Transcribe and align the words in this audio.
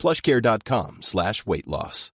plushcare.com 0.00 0.98
slash 1.02 1.46
weight 1.46 1.66
loss. 1.66 2.10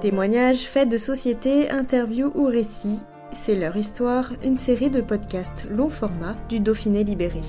Témoignages, 0.00 0.68
faits 0.68 0.88
de 0.88 0.96
société, 0.96 1.70
interviews 1.70 2.30
ou 2.36 2.46
récits, 2.46 3.00
c'est 3.32 3.56
leur 3.56 3.76
histoire, 3.76 4.32
une 4.44 4.56
série 4.56 4.90
de 4.90 5.00
podcasts 5.00 5.64
long 5.68 5.90
format 5.90 6.36
du 6.48 6.60
Dauphiné 6.60 7.02
libéré. 7.02 7.40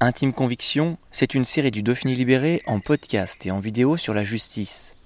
Intime 0.00 0.32
Conviction, 0.32 0.96
c'est 1.10 1.34
une 1.34 1.44
série 1.44 1.70
du 1.70 1.82
Dauphiné 1.82 2.14
libéré 2.14 2.62
en 2.66 2.80
podcast 2.80 3.44
et 3.44 3.50
en 3.50 3.58
vidéo 3.58 3.98
sur 3.98 4.14
la 4.14 4.24
justice. 4.24 4.96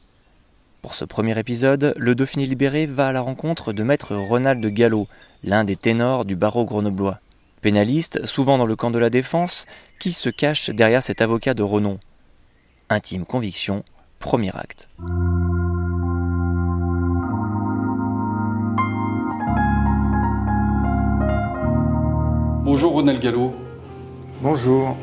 Pour 0.85 0.93
ce 0.93 1.07
premier 1.07 1.39
épisode, 1.39 1.95
le 1.97 2.15
Dauphiné 2.15 2.45
libéré 2.45 2.85
va 2.85 3.09
à 3.09 3.13
la 3.13 3.23
rencontre 3.23 3.73
de 3.73 3.83
maître 3.83 4.15
Ronald 4.15 4.63
Gallo, 4.67 5.09
l'un 5.43 5.65
des 5.65 5.77
ténors 5.77 6.27
du 6.27 6.37
barreau 6.37 6.67
grenoblois. 6.67 7.21
Pénaliste, 7.63 8.27
souvent 8.27 8.59
dans 8.59 8.67
le 8.67 8.77
camp 8.77 8.91
de 8.91 8.99
la 8.99 9.09
défense, 9.09 9.65
qui 9.99 10.13
se 10.13 10.29
cache 10.29 10.69
derrière 10.69 11.03
cet 11.03 11.23
avocat 11.23 11.55
de 11.55 11.63
renom? 11.63 11.99
Intime 12.91 13.25
Conviction, 13.25 13.83
premier 14.19 14.55
acte. 14.55 14.91
Bonjour 22.63 22.93
Ronald 22.93 23.23
Gallo. 23.23 23.55
Bonjour. 24.43 24.99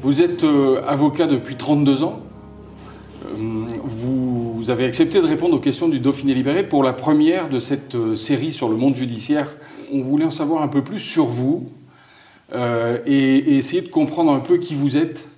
Vous 0.00 0.22
êtes 0.22 0.44
euh, 0.44 0.82
avocat 0.86 1.26
depuis 1.26 1.56
32 1.56 2.02
ans. 2.02 2.20
Euh, 3.26 3.66
vous 3.84 4.47
avez 4.70 4.84
accepté 4.84 5.20
de 5.20 5.26
répondre 5.26 5.56
aux 5.56 5.60
questions 5.60 5.88
du 5.88 6.00
Dauphiné 6.00 6.34
libéré 6.34 6.68
pour 6.68 6.82
la 6.82 6.92
première 6.92 7.48
de 7.48 7.60
cette 7.60 7.94
euh, 7.94 8.16
série 8.16 8.52
sur 8.52 8.68
le 8.68 8.76
monde 8.76 8.96
judiciaire. 8.96 9.56
On 9.92 10.02
voulait 10.02 10.24
en 10.24 10.30
savoir 10.30 10.62
un 10.62 10.68
peu 10.68 10.82
plus 10.82 10.98
sur 10.98 11.26
vous 11.26 11.70
et, 12.54 12.56
et, 13.06 13.56
essayer 13.56 13.82
de 13.82 13.88
comprendre 13.88 14.32
un 14.32 14.40
peu 14.40 14.56
qui 14.56 14.74
vous 14.74 14.96
êtes 14.96 15.28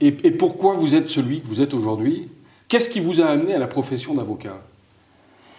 et, 0.00 0.08
et, 0.08 0.30
pourquoi 0.30 0.74
vous 0.74 0.94
êtes 0.94 1.08
celui 1.08 1.40
que 1.40 1.46
vous 1.46 1.62
êtes 1.62 1.74
aujourd'hui. 1.74 2.28
Qu'est-ce 2.68 2.88
qui 2.88 3.00
vous 3.00 3.20
a 3.20 3.26
amené 3.26 3.54
à 3.54 3.58
la 3.58 3.66
profession 3.66 4.14
d'avocat? 4.14 4.60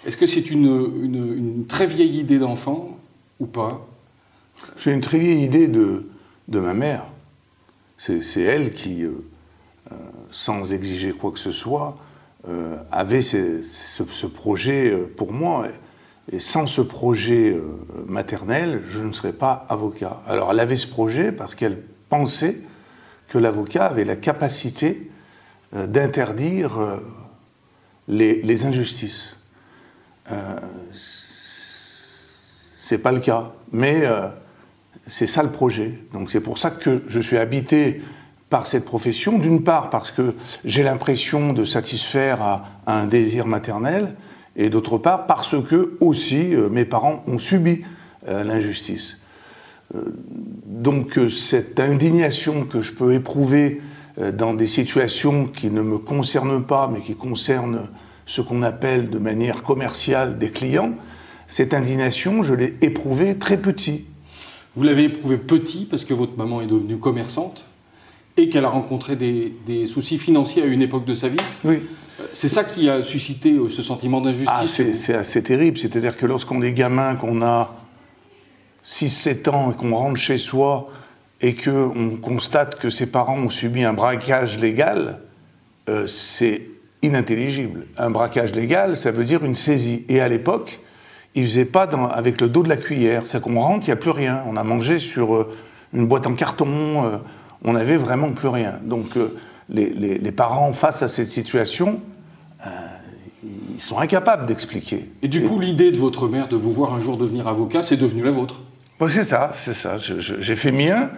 Est-ce 0.05 0.17
que 0.17 0.27
c'est 0.27 0.49
une, 0.49 1.65
très 1.67 1.87
vieille 1.87 2.19
idée 2.19 2.39
d'enfant 2.39 2.97
ou 3.39 3.45
pas? 3.45 3.87
C'est 4.75 4.93
une 4.93 5.01
très 5.01 5.19
vieille 5.19 5.43
idée 5.43 5.67
de, 5.67 6.07
de 6.47 6.59
ma 6.59 6.73
mère. 6.73 7.05
C'est 7.97 8.41
elle 8.41 8.73
qui, 8.73 9.03
euh, 9.03 9.07
euh, 9.07 9.23
sans 10.31 10.73
exiger 10.73 11.11
quoi 11.11 11.31
que 11.31 11.39
ce 11.39 11.51
soit, 11.51 11.97
euh, 12.47 12.77
avait 12.91 13.21
ce, 13.21 14.25
projet 14.27 14.91
pour 15.15 15.33
moi. 15.33 15.67
Et 16.31 16.39
sans 16.39 16.67
ce 16.67 16.81
projet 16.81 17.51
euh, 17.51 17.61
maternel, 18.05 18.81
je 18.89 19.01
ne 19.01 19.13
serais 19.13 19.33
pas 19.33 19.65
avocat. 19.69 20.21
Alors 20.27 20.51
elle 20.51 20.59
avait 20.59 20.75
ce 20.75 20.87
projet 20.87 21.31
parce 21.31 21.55
qu'elle 21.55 21.81
pensait 22.09 22.61
que 23.29 23.37
l'avocat 23.37 23.85
avait 23.85 24.03
la 24.03 24.17
capacité 24.17 25.09
euh, 25.73 25.87
d'interdire 25.87 26.79
euh, 26.79 26.97
les, 28.09 28.65
injustices. 28.65 29.37
c'est 32.77 32.97
pas 32.97 33.11
le 33.11 33.19
cas, 33.19 33.51
mais 33.71 34.03
c'est 35.05 35.27
ça 35.27 35.43
le 35.43 35.51
projet. 35.51 35.99
Donc 36.13 36.29
c'est 36.31 36.39
pour 36.39 36.57
ça 36.57 36.71
que 36.71 37.03
je 37.07 37.19
suis 37.19 37.37
habité 37.37 38.01
par 38.49 38.67
cette 38.67 38.85
profession, 38.85 39.37
d'une 39.37 39.63
part 39.63 39.89
parce 39.89 40.11
que 40.11 40.33
j'ai 40.63 40.83
l'impression 40.83 41.53
de 41.53 41.65
satisfaire 41.65 42.41
à, 42.41 42.65
un 42.87 43.05
désir 43.05 43.45
maternel, 43.45 44.15
et 44.55 44.69
d'autre 44.69 44.97
part 44.97 45.27
parce 45.27 45.55
que 45.69 45.97
aussi 45.99 46.55
euh, 46.55 46.69
mes 46.69 46.85
parents 46.85 47.23
ont 47.27 47.39
subi 47.39 47.81
euh, 48.27 48.43
l'injustice. 48.43 49.19
Euh, 49.95 50.01
donc 50.65 51.19
cette 51.31 51.79
indignation 51.79 52.65
que 52.65 52.81
je 52.81 52.93
peux 52.93 53.13
éprouver 53.13 53.81
dans 54.33 54.55
des 54.55 54.65
situations 54.65 55.45
qui 55.45 55.69
ne 55.69 55.83
me 55.83 55.99
concernent 55.99 56.63
pas, 56.63 56.89
mais 56.91 57.01
qui 57.01 57.13
concernent 57.13 57.87
ce 58.25 58.41
qu'on 58.41 58.63
appelle 58.63 59.11
de 59.11 59.19
manière 59.19 59.61
commerciale 59.61 60.39
des 60.39 60.49
clients, 60.49 60.93
cette 61.49 61.75
indignation, 61.75 62.41
je 62.41 62.55
l'ai 62.55 62.75
éprouvée 62.81 63.37
très 63.37 63.57
petit. 63.57 64.05
Vous 64.75 64.81
l'avez 64.81 65.03
éprouvée 65.03 65.37
petit 65.37 65.85
parce 65.85 66.03
que 66.03 66.15
votre 66.15 66.35
maman 66.35 66.61
est 66.61 66.67
devenue 66.67 66.97
commerçante 66.97 67.66
et 68.37 68.49
qu'elle 68.49 68.65
a 68.65 68.69
rencontré 68.69 69.15
des, 69.15 69.53
des, 69.65 69.87
soucis 69.87 70.17
financiers 70.17 70.61
à 70.63 70.65
une 70.65 70.81
époque 70.81 71.05
de 71.05 71.15
sa 71.15 71.27
vie. 71.27 71.37
Oui. 71.63 71.83
C'est 72.31 72.47
ça 72.47 72.63
qui 72.63 72.89
a 72.89 73.03
suscité 73.03 73.55
ce 73.69 73.83
sentiment 73.83 74.21
d'injustice 74.21 74.49
ah, 74.79 74.93
C'est 74.93 75.15
assez 75.15 75.43
terrible. 75.43 75.77
C'est-à-dire 75.77 76.17
que 76.17 76.25
lorsqu'on 76.25 76.61
est 76.61 76.71
gamin, 76.71 77.15
qu'on 77.15 77.41
a 77.41 77.75
6-7 78.85 79.49
ans 79.49 79.71
et 79.71 79.75
qu'on 79.75 79.93
rentre 79.93 80.19
chez 80.19 80.37
soi 80.37 80.89
et 81.41 81.53
qu'on 81.55 82.17
constate 82.21 82.79
que 82.79 82.89
ses 82.89 83.11
parents 83.11 83.37
ont 83.37 83.49
subi 83.49 83.83
un 83.83 83.93
braquage 83.93 84.59
légal, 84.59 85.19
euh, 85.89 86.07
c'est 86.07 86.61
inintelligible. 87.03 87.85
Un 87.97 88.09
braquage 88.09 88.55
légal, 88.55 88.95
ça 88.95 89.11
veut 89.11 89.25
dire 89.25 89.45
une 89.45 89.55
saisie. 89.55 90.03
Et 90.09 90.19
à 90.19 90.27
l'époque, 90.27 90.79
ils 91.35 91.43
ne 91.43 91.47
faisaient 91.47 91.65
pas 91.65 91.85
dans, 91.85 92.07
avec 92.07 92.41
le 92.41 92.49
dos 92.49 92.63
de 92.63 92.69
la 92.69 92.77
cuillère. 92.77 93.27
C'est 93.27 93.41
qu'on 93.41 93.59
rentre, 93.59 93.87
il 93.87 93.89
n'y 93.89 93.93
a 93.93 93.97
plus 93.97 94.11
rien. 94.11 94.43
On 94.47 94.57
a 94.57 94.63
mangé 94.63 94.97
sur 94.99 95.35
euh, 95.35 95.55
une 95.93 96.07
boîte 96.07 96.25
en 96.25 96.33
carton, 96.33 97.05
euh, 97.05 97.17
on 97.63 97.73
n'avait 97.73 97.97
vraiment 97.97 98.31
plus 98.31 98.47
rien. 98.47 98.79
Donc 98.83 99.17
euh, 99.17 99.35
les, 99.69 99.89
les, 99.89 100.17
les, 100.17 100.31
parents, 100.31 100.71
face 100.73 101.01
à 101.01 101.07
cette 101.07 101.29
situation, 101.29 102.01
euh, 102.65 102.69
ils 103.75 103.81
sont 103.81 103.99
incapables 103.99 104.45
d'expliquer. 104.45 105.09
Et 105.21 105.27
du 105.27 105.43
coup, 105.43 105.59
l'idée 105.59 105.91
de 105.91 105.97
votre 105.97 106.27
mère 106.27 106.47
de 106.47 106.55
vous 106.55 106.71
voir 106.71 106.93
un 106.93 106.99
jour 106.99 107.17
devenir 107.17 107.47
avocat, 107.47 107.83
c'est 107.83 107.97
devenu 107.97 108.23
la 108.23 108.31
vôtre? 108.31 108.61
Bon, 108.99 109.07
C'est 109.07 109.23
ça, 109.23 109.51
c'est 109.53 109.73
ça. 109.73 109.95
J'ai 109.97 110.55
fait 110.55 110.71
mien 110.71 111.09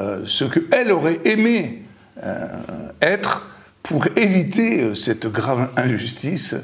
euh, 0.00 0.22
ce 0.24 0.44
qu'elle 0.44 0.92
aurait 0.92 1.20
aimé 1.24 1.82
être 3.02 3.46
pour 3.82 4.06
éviter 4.16 4.94
cette 4.94 5.26
grave 5.26 5.68
injustice. 5.76 6.56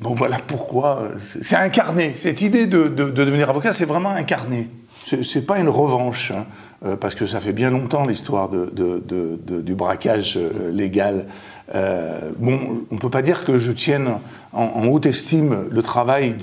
Bon, 0.00 0.14
voilà 0.14 0.36
pourquoi. 0.46 1.12
C'est 1.40 1.56
incarné. 1.56 2.12
Cette 2.14 2.42
idée 2.42 2.66
de, 2.66 2.88
de, 2.88 3.04
de 3.04 3.24
devenir 3.24 3.48
avocat, 3.48 3.72
c'est 3.72 3.86
vraiment 3.86 4.10
incarné. 4.10 4.68
C'est 5.06 5.46
pas 5.46 5.58
une 5.58 5.68
revanche, 5.70 6.30
hein, 6.30 6.44
parce 7.00 7.14
que 7.14 7.26
ça 7.26 7.40
fait 7.40 7.52
bien 7.52 7.70
longtemps 7.70 8.06
l'histoire 8.06 8.50
du 8.50 9.74
braquage 9.74 10.36
euh, 10.36 10.70
légal. 10.72 11.26
Euh, 11.74 12.30
bon, 12.38 12.58
on 12.90 12.96
peut 12.96 13.10
pas 13.10 13.22
dire 13.22 13.44
que 13.44 13.58
je 13.58 13.72
tienne 13.72 14.08
en, 14.52 14.86
haute 14.86 15.06
estime 15.06 15.64
le 15.70 15.82
travail 15.82 16.34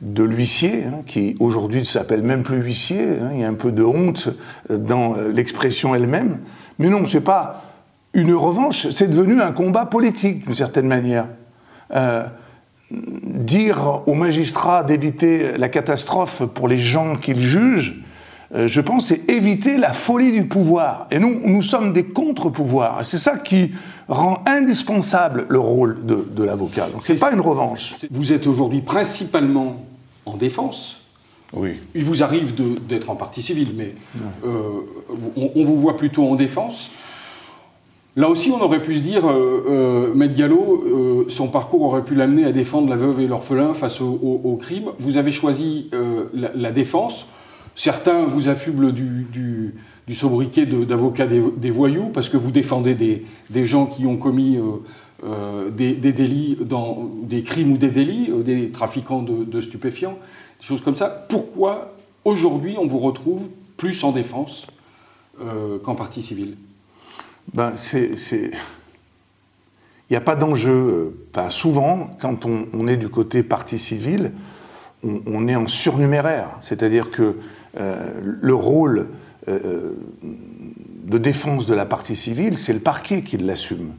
de 0.00 0.22
l'huissier, 0.22 0.84
hein, 0.84 1.02
qui 1.06 1.36
aujourd'hui 1.40 1.80
ne 1.80 1.84
s'appelle 1.84 2.22
même 2.22 2.42
plus 2.42 2.58
huissier. 2.58 3.18
Hein, 3.20 3.30
il 3.34 3.40
y 3.40 3.44
a 3.44 3.48
un 3.48 3.54
peu 3.54 3.72
de 3.72 3.82
honte 3.82 4.28
dans 4.70 5.16
l'expression 5.34 5.94
elle-même. 5.94 6.38
Mais 6.78 6.88
non, 6.88 7.04
c'est 7.04 7.20
pas 7.20 7.64
une 8.14 8.34
revanche, 8.34 8.90
c'est 8.90 9.08
devenu 9.08 9.40
un 9.40 9.52
combat 9.52 9.86
politique 9.86 10.46
d'une 10.46 10.54
certaine 10.54 10.88
manière. 10.88 11.26
Euh, 11.94 12.24
dire 12.90 14.02
aux 14.06 14.14
magistrats 14.14 14.82
d'éviter 14.82 15.56
la 15.56 15.68
catastrophe 15.68 16.42
pour 16.44 16.66
les 16.66 16.78
gens 16.78 17.16
qu'ils 17.16 17.40
jugent, 17.40 17.94
euh, 17.94 18.09
je 18.54 18.80
pense, 18.80 19.06
c'est 19.06 19.28
éviter 19.30 19.76
la 19.76 19.92
folie 19.92 20.32
du 20.32 20.44
pouvoir. 20.44 21.06
Et 21.10 21.18
nous, 21.18 21.40
nous 21.44 21.62
sommes 21.62 21.92
des 21.92 22.04
contre-pouvoirs. 22.04 23.04
C'est 23.04 23.18
ça 23.18 23.38
qui 23.38 23.72
rend 24.08 24.42
indispensable 24.46 25.46
le 25.48 25.60
rôle 25.60 26.04
de, 26.04 26.26
de 26.34 26.42
l'avocat. 26.42 26.88
Donc 26.92 27.02
c'est 27.04 27.18
pas 27.18 27.32
une 27.32 27.40
revanche. 27.40 27.94
Vous 28.10 28.32
êtes 28.32 28.46
aujourd'hui 28.46 28.80
principalement 28.80 29.84
en 30.26 30.36
défense. 30.36 31.00
Oui. 31.52 31.74
Il 31.94 32.04
vous 32.04 32.22
arrive 32.22 32.54
d'être 32.86 33.10
en 33.10 33.16
partie 33.16 33.42
civile, 33.42 33.72
mais 33.76 33.94
euh, 34.44 34.60
on, 35.36 35.50
on, 35.56 35.64
vous 35.64 35.80
voit 35.80 35.96
plutôt 35.96 36.26
en 36.28 36.36
défense. 36.36 36.90
Là 38.16 38.28
aussi, 38.28 38.50
on 38.50 38.60
aurait 38.60 38.82
pu 38.82 38.96
se 38.98 39.02
dire, 39.02 39.28
euh, 39.28 39.64
euh, 39.68 40.14
Maître 40.14 40.34
Gallo, 40.34 40.84
euh, 40.84 41.24
son 41.28 41.48
parcours 41.48 41.82
aurait 41.82 42.04
pu 42.04 42.14
l'amener 42.14 42.44
à 42.44 42.52
défendre 42.52 42.88
la 42.88 42.96
veuve 42.96 43.20
et 43.20 43.26
l'orphelin 43.26 43.74
face 43.74 44.00
au, 44.00 44.18
au, 44.22 44.40
au, 44.44 44.56
crime. 44.56 44.90
Vous 44.98 45.16
avez 45.16 45.30
choisi 45.30 45.88
euh, 45.92 46.24
la, 46.34 46.50
la, 46.54 46.72
défense. 46.72 47.26
Certains 47.80 48.26
vous 48.26 48.50
affublent 48.50 48.92
du, 48.92 49.74
sobriquet 50.12 50.66
d'avocat 50.66 51.26
des, 51.26 51.70
voyous 51.70 52.10
parce 52.12 52.28
que 52.28 52.36
vous 52.36 52.50
défendez 52.50 52.94
des, 53.48 53.64
gens 53.64 53.86
qui 53.86 54.04
ont 54.04 54.18
commis 54.18 54.58
euh, 55.24 55.70
des, 55.70 55.94
des, 55.94 56.12
délits, 56.12 56.58
des 57.22 57.42
crimes 57.42 57.72
ou 57.72 57.78
des 57.78 57.88
délits, 57.88 58.30
des 58.44 58.68
trafiquants 58.68 59.22
de, 59.22 59.60
stupéfiants, 59.62 60.18
des 60.60 60.66
choses 60.66 60.82
comme 60.82 60.94
ça. 60.94 61.08
Pourquoi 61.08 61.94
aujourd'hui 62.26 62.76
on 62.78 62.86
vous 62.86 62.98
retrouve 62.98 63.48
plus 63.78 64.04
en 64.04 64.12
défense 64.12 64.66
qu'en 65.82 65.94
partie 65.94 66.22
civile? 66.22 66.58
Ben, 67.54 67.72
c'est, 67.78 68.12
Il 68.30 68.50
n'y 70.10 70.18
a 70.18 70.20
pas 70.20 70.36
d'enjeu. 70.36 71.14
Souvent, 71.48 72.10
quand 72.20 72.44
on, 72.44 72.86
est 72.88 72.98
du 72.98 73.08
côté 73.08 73.42
partie 73.42 73.78
civile, 73.78 74.32
on, 75.02 75.48
est 75.48 75.56
en 75.56 75.66
surnuméraire. 75.66 76.50
C'est-à-dire 76.60 77.10
que 77.10 77.36
le 77.76 78.54
rôle 78.54 79.06
de 79.46 81.18
défense 81.18 81.66
de 81.66 81.74
la 81.74 81.86
partie 81.86 82.16
civile, 82.16 82.58
c'est 82.58 82.72
le 82.72 82.80
parquet 82.80 83.22
qui 83.22 83.36
l'assume. 83.38 83.92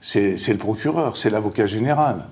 C'est, 0.00 0.36
le 0.48 0.56
procureur, 0.56 1.16
c'est 1.16 1.30
l'avocat 1.30 1.66
général. 1.66 2.26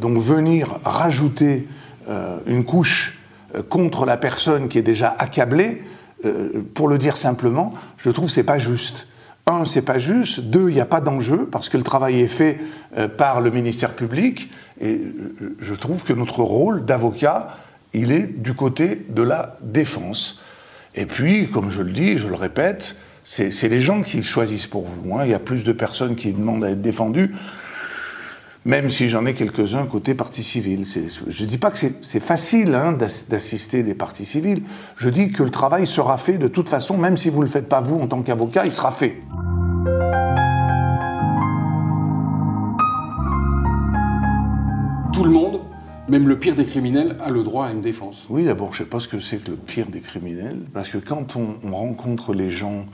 donc 0.00 0.18
venir 0.18 0.78
rajouter 0.84 1.66
euh, 2.08 2.38
une 2.46 2.64
couche 2.64 3.18
euh, 3.54 3.62
contre 3.62 4.06
la 4.06 4.16
personne 4.16 4.68
qui 4.68 4.78
est 4.78 4.82
déjà 4.82 5.14
accablée, 5.18 5.82
euh, 6.24 6.64
pour 6.74 6.88
le 6.88 6.96
dire 6.96 7.18
simplement, 7.18 7.70
je 7.98 8.08
trouve 8.10 8.30
c'est 8.30 8.44
pas 8.44 8.58
juste. 8.58 9.06
Un, 9.46 9.66
c'est 9.66 9.82
pas 9.82 9.98
juste. 9.98 10.40
Deux, 10.40 10.70
il 10.70 10.74
n'y 10.74 10.80
a 10.80 10.86
pas 10.86 11.02
d'enjeu 11.02 11.46
parce 11.52 11.68
que 11.68 11.76
le 11.76 11.82
travail 11.82 12.20
est 12.20 12.28
fait 12.28 12.58
par 13.18 13.40
le 13.40 13.50
ministère 13.50 13.94
public. 13.94 14.50
Et 14.80 15.00
je 15.60 15.74
trouve 15.74 16.02
que 16.02 16.12
notre 16.12 16.42
rôle 16.42 16.84
d'avocat, 16.84 17.56
il 17.94 18.12
est 18.12 18.40
du 18.40 18.54
côté 18.54 19.06
de 19.08 19.22
la 19.22 19.56
défense. 19.62 20.42
Et 20.94 21.06
puis, 21.06 21.48
comme 21.48 21.70
je 21.70 21.82
le 21.82 21.92
dis, 21.92 22.18
je 22.18 22.28
le 22.28 22.34
répète, 22.34 22.96
c'est 23.24 23.68
les 23.68 23.80
gens 23.80 24.02
qui 24.02 24.22
choisissent 24.22 24.66
pour 24.66 24.86
vous. 24.86 25.16
Hein. 25.16 25.24
Il 25.24 25.30
y 25.30 25.34
a 25.34 25.38
plus 25.38 25.64
de 25.64 25.72
personnes 25.72 26.16
qui 26.16 26.32
demandent 26.32 26.64
à 26.64 26.70
être 26.70 26.82
défendues 26.82 27.34
même 28.68 28.90
si 28.90 29.08
j'en 29.08 29.24
ai 29.24 29.32
quelques-uns 29.32 29.86
côté 29.86 30.12
partie 30.12 30.42
civile. 30.42 30.84
Je 31.26 31.42
ne 31.42 31.48
dis 31.48 31.56
pas 31.56 31.70
que 31.70 31.78
c'est 32.02 32.20
facile 32.20 32.74
hein, 32.74 32.92
d'assister 32.92 33.82
des 33.82 33.94
parties 33.94 34.26
civiles, 34.26 34.62
je 34.96 35.08
dis 35.08 35.32
que 35.32 35.42
le 35.42 35.50
travail 35.50 35.86
sera 35.86 36.18
fait 36.18 36.36
de 36.36 36.48
toute 36.48 36.68
façon, 36.68 36.98
même 36.98 37.16
si 37.16 37.30
vous 37.30 37.38
ne 37.38 37.44
le 37.44 37.50
faites 37.50 37.68
pas 37.68 37.80
vous 37.80 37.96
en 37.96 38.06
tant 38.06 38.20
qu'avocat, 38.20 38.66
il 38.66 38.72
sera 38.72 38.92
fait. 38.92 39.22
Tout 45.14 45.24
le 45.24 45.30
monde, 45.30 45.60
même 46.08 46.26
le 46.26 46.38
pire 46.38 46.54
des 46.54 46.64
criminels, 46.64 47.16
a 47.24 47.30
le 47.30 47.42
droit 47.42 47.66
à 47.66 47.70
une 47.70 47.80
défense. 47.80 48.26
Oui, 48.30 48.44
d'abord, 48.44 48.72
je 48.72 48.82
ne 48.82 48.86
sais 48.86 48.90
pas 48.90 48.98
ce 48.98 49.08
que 49.08 49.20
c'est 49.20 49.38
que 49.38 49.50
le 49.50 49.56
pire 49.56 49.86
des 49.86 50.00
criminels, 50.00 50.60
parce 50.72 50.88
que 50.88 50.98
quand 50.98 51.36
on, 51.36 51.74
rencontre 51.74 52.34
les 52.34 52.50
gens 52.50 52.86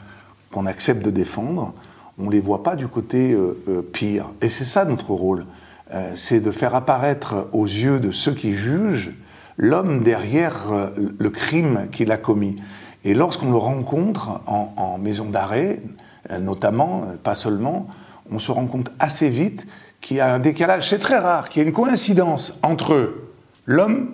qu'on 0.50 0.66
accepte 0.66 1.04
de 1.04 1.10
défendre, 1.10 1.72
on 2.18 2.24
ne 2.24 2.30
les 2.30 2.40
voit 2.40 2.62
pas 2.62 2.76
du 2.76 2.88
côté 2.88 3.32
euh, 3.32 3.56
euh, 3.68 3.82
pire. 3.82 4.30
Et 4.40 4.48
c'est 4.48 4.64
ça 4.64 4.84
notre 4.84 5.10
rôle. 5.12 5.46
Euh, 5.92 6.12
c'est 6.14 6.40
de 6.40 6.50
faire 6.50 6.74
apparaître 6.74 7.48
aux 7.52 7.66
yeux 7.66 8.00
de 8.00 8.10
ceux 8.10 8.32
qui 8.32 8.54
jugent 8.54 9.12
l'homme 9.56 10.02
derrière 10.02 10.90
le 10.96 11.30
crime 11.30 11.86
qu'il 11.92 12.10
a 12.10 12.16
commis. 12.16 12.56
Et 13.04 13.14
lorsqu'on 13.14 13.50
le 13.50 13.56
rencontre 13.56 14.40
en, 14.48 14.98
maison 14.98 15.26
d'arrêt, 15.26 15.80
notamment, 16.40 17.06
pas 17.22 17.36
seulement, 17.36 17.86
on 18.32 18.40
se 18.40 18.50
rend 18.50 18.66
compte 18.66 18.90
assez 18.98 19.30
vite 19.30 19.64
qu'il 20.04 20.18
y 20.18 20.20
a 20.20 20.32
un 20.32 20.38
décalage, 20.38 20.90
c'est 20.90 20.98
très 20.98 21.18
rare, 21.18 21.48
qu'il 21.48 21.62
y 21.62 21.64
ait 21.64 21.68
une 21.68 21.74
coïncidence 21.74 22.58
entre 22.62 23.14
l'homme 23.64 24.10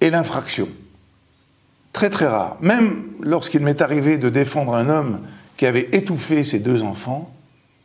et 0.00 0.10
l'infraction. 0.10 0.68
Très 1.92 2.10
très 2.10 2.28
rare. 2.28 2.56
Même 2.60 3.02
lorsqu'il 3.20 3.60
m'est 3.60 3.82
arrivé 3.82 4.18
de 4.18 4.28
défendre 4.28 4.74
un 4.74 4.88
homme 4.88 5.20
qui 5.56 5.66
avait 5.66 5.88
étouffé 5.92 6.44
ses 6.44 6.60
deux 6.60 6.82
enfants, 6.82 7.34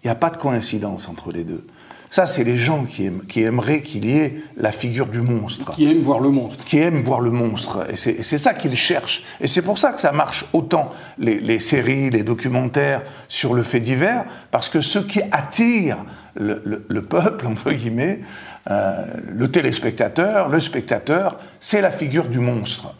il 0.03 0.07
n'y 0.07 0.11
a 0.11 0.15
pas 0.15 0.29
de 0.29 0.37
coïncidence 0.37 1.09
entre 1.09 1.31
les 1.31 1.43
deux. 1.43 1.65
Ça, 2.11 2.27
c'est 2.27 2.43
les 2.43 2.57
gens 2.57 2.83
qui, 2.83 3.41
aimeraient 3.41 3.81
qu'il 3.81 4.05
y 4.05 4.17
ait 4.17 4.43
la 4.57 4.73
figure 4.73 5.07
du 5.07 5.21
monstre. 5.21 5.71
Qui 5.71 5.89
aiment 5.89 6.03
voir 6.03 6.19
le 6.19 6.29
monstre. 6.29 6.63
Qui 6.65 6.77
aiment 6.77 7.01
voir 7.01 7.21
le 7.21 7.31
monstre. 7.31 7.87
Et 7.89 7.95
c'est 7.95 8.37
ça 8.37 8.53
qu'ils 8.53 8.75
cherchent. 8.75 9.23
Et 9.39 9.47
c'est 9.47 9.61
pour 9.61 9.77
ça 9.77 9.93
que 9.93 10.01
ça 10.01 10.11
marche 10.11 10.45
autant, 10.51 10.89
les, 11.17 11.59
séries, 11.59 12.09
les 12.09 12.23
documentaires 12.23 13.01
sur 13.29 13.53
le 13.53 13.63
fait 13.63 13.79
divers, 13.79 14.25
parce 14.51 14.67
que 14.67 14.81
ce 14.81 14.99
qui 14.99 15.21
attire 15.31 15.97
le, 16.35 17.01
peuple, 17.01 17.47
entre 17.47 17.71
guillemets, 17.71 18.21
euh, 18.69 19.05
le 19.29 19.49
téléspectateur, 19.49 20.49
le 20.49 20.59
spectateur, 20.59 21.39
c'est 21.59 21.81
la 21.81 21.91
figure 21.91 22.27
du 22.27 22.39
monstre. 22.39 22.93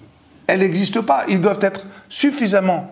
Elle 0.47 0.59
n'existe 0.59 1.01
pas. 1.01 1.25
Ils 1.29 1.41
doivent 1.41 1.59
être 1.61 1.85
suffisamment 2.09 2.91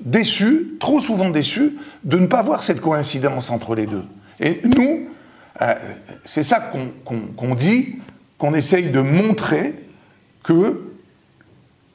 déçus, 0.00 0.74
trop 0.80 1.00
souvent 1.00 1.30
déçus, 1.30 1.76
de 2.04 2.18
ne 2.18 2.26
pas 2.26 2.42
voir 2.42 2.62
cette 2.62 2.80
coïncidence 2.80 3.50
entre 3.50 3.74
les 3.74 3.86
deux. 3.86 4.04
Et 4.40 4.60
nous, 4.64 5.08
euh, 5.60 5.74
c'est 6.24 6.42
ça 6.42 6.72
qu'on 7.04 7.54
dit, 7.54 7.96
qu'on 8.38 8.54
essaye 8.54 8.90
de 8.90 9.00
montrer 9.00 9.74
que 10.42 10.92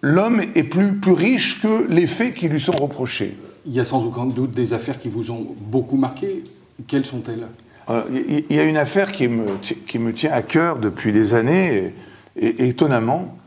l'homme 0.02 0.42
est 0.56 0.64
plus, 0.64 0.94
plus 0.94 1.12
riche 1.12 1.62
que 1.62 1.86
les 1.90 2.08
faits 2.08 2.34
qui 2.34 2.48
lui 2.48 2.62
sont 2.62 2.74
reprochés. 2.74 3.38
Il 3.66 3.74
y 3.74 3.80
a 3.80 3.86
sans 3.86 4.06
aucun 4.06 4.26
doute 4.26 4.52
des 4.52 4.74
affaires 4.74 5.00
qui 5.00 5.10
vous 5.10 5.32
ont 5.32 5.56
beaucoup 5.60 5.98
marqué. 5.98 6.44
Quelles 6.88 7.06
sont-elles? 7.06 7.48
Il 7.90 8.46
y 8.50 8.60
a 8.60 8.64
une 8.64 8.78
affaire 8.78 9.12
qui 9.12 9.28
me, 9.28 9.58
qui 9.58 10.00
me 10.00 10.14
tient 10.14 10.32
à 10.32 10.42
cœur 10.42 10.78
depuis 10.78 11.14
des 11.14 11.34
années, 11.34 11.94
et, 12.36 12.68
étonnamment, 12.68 13.38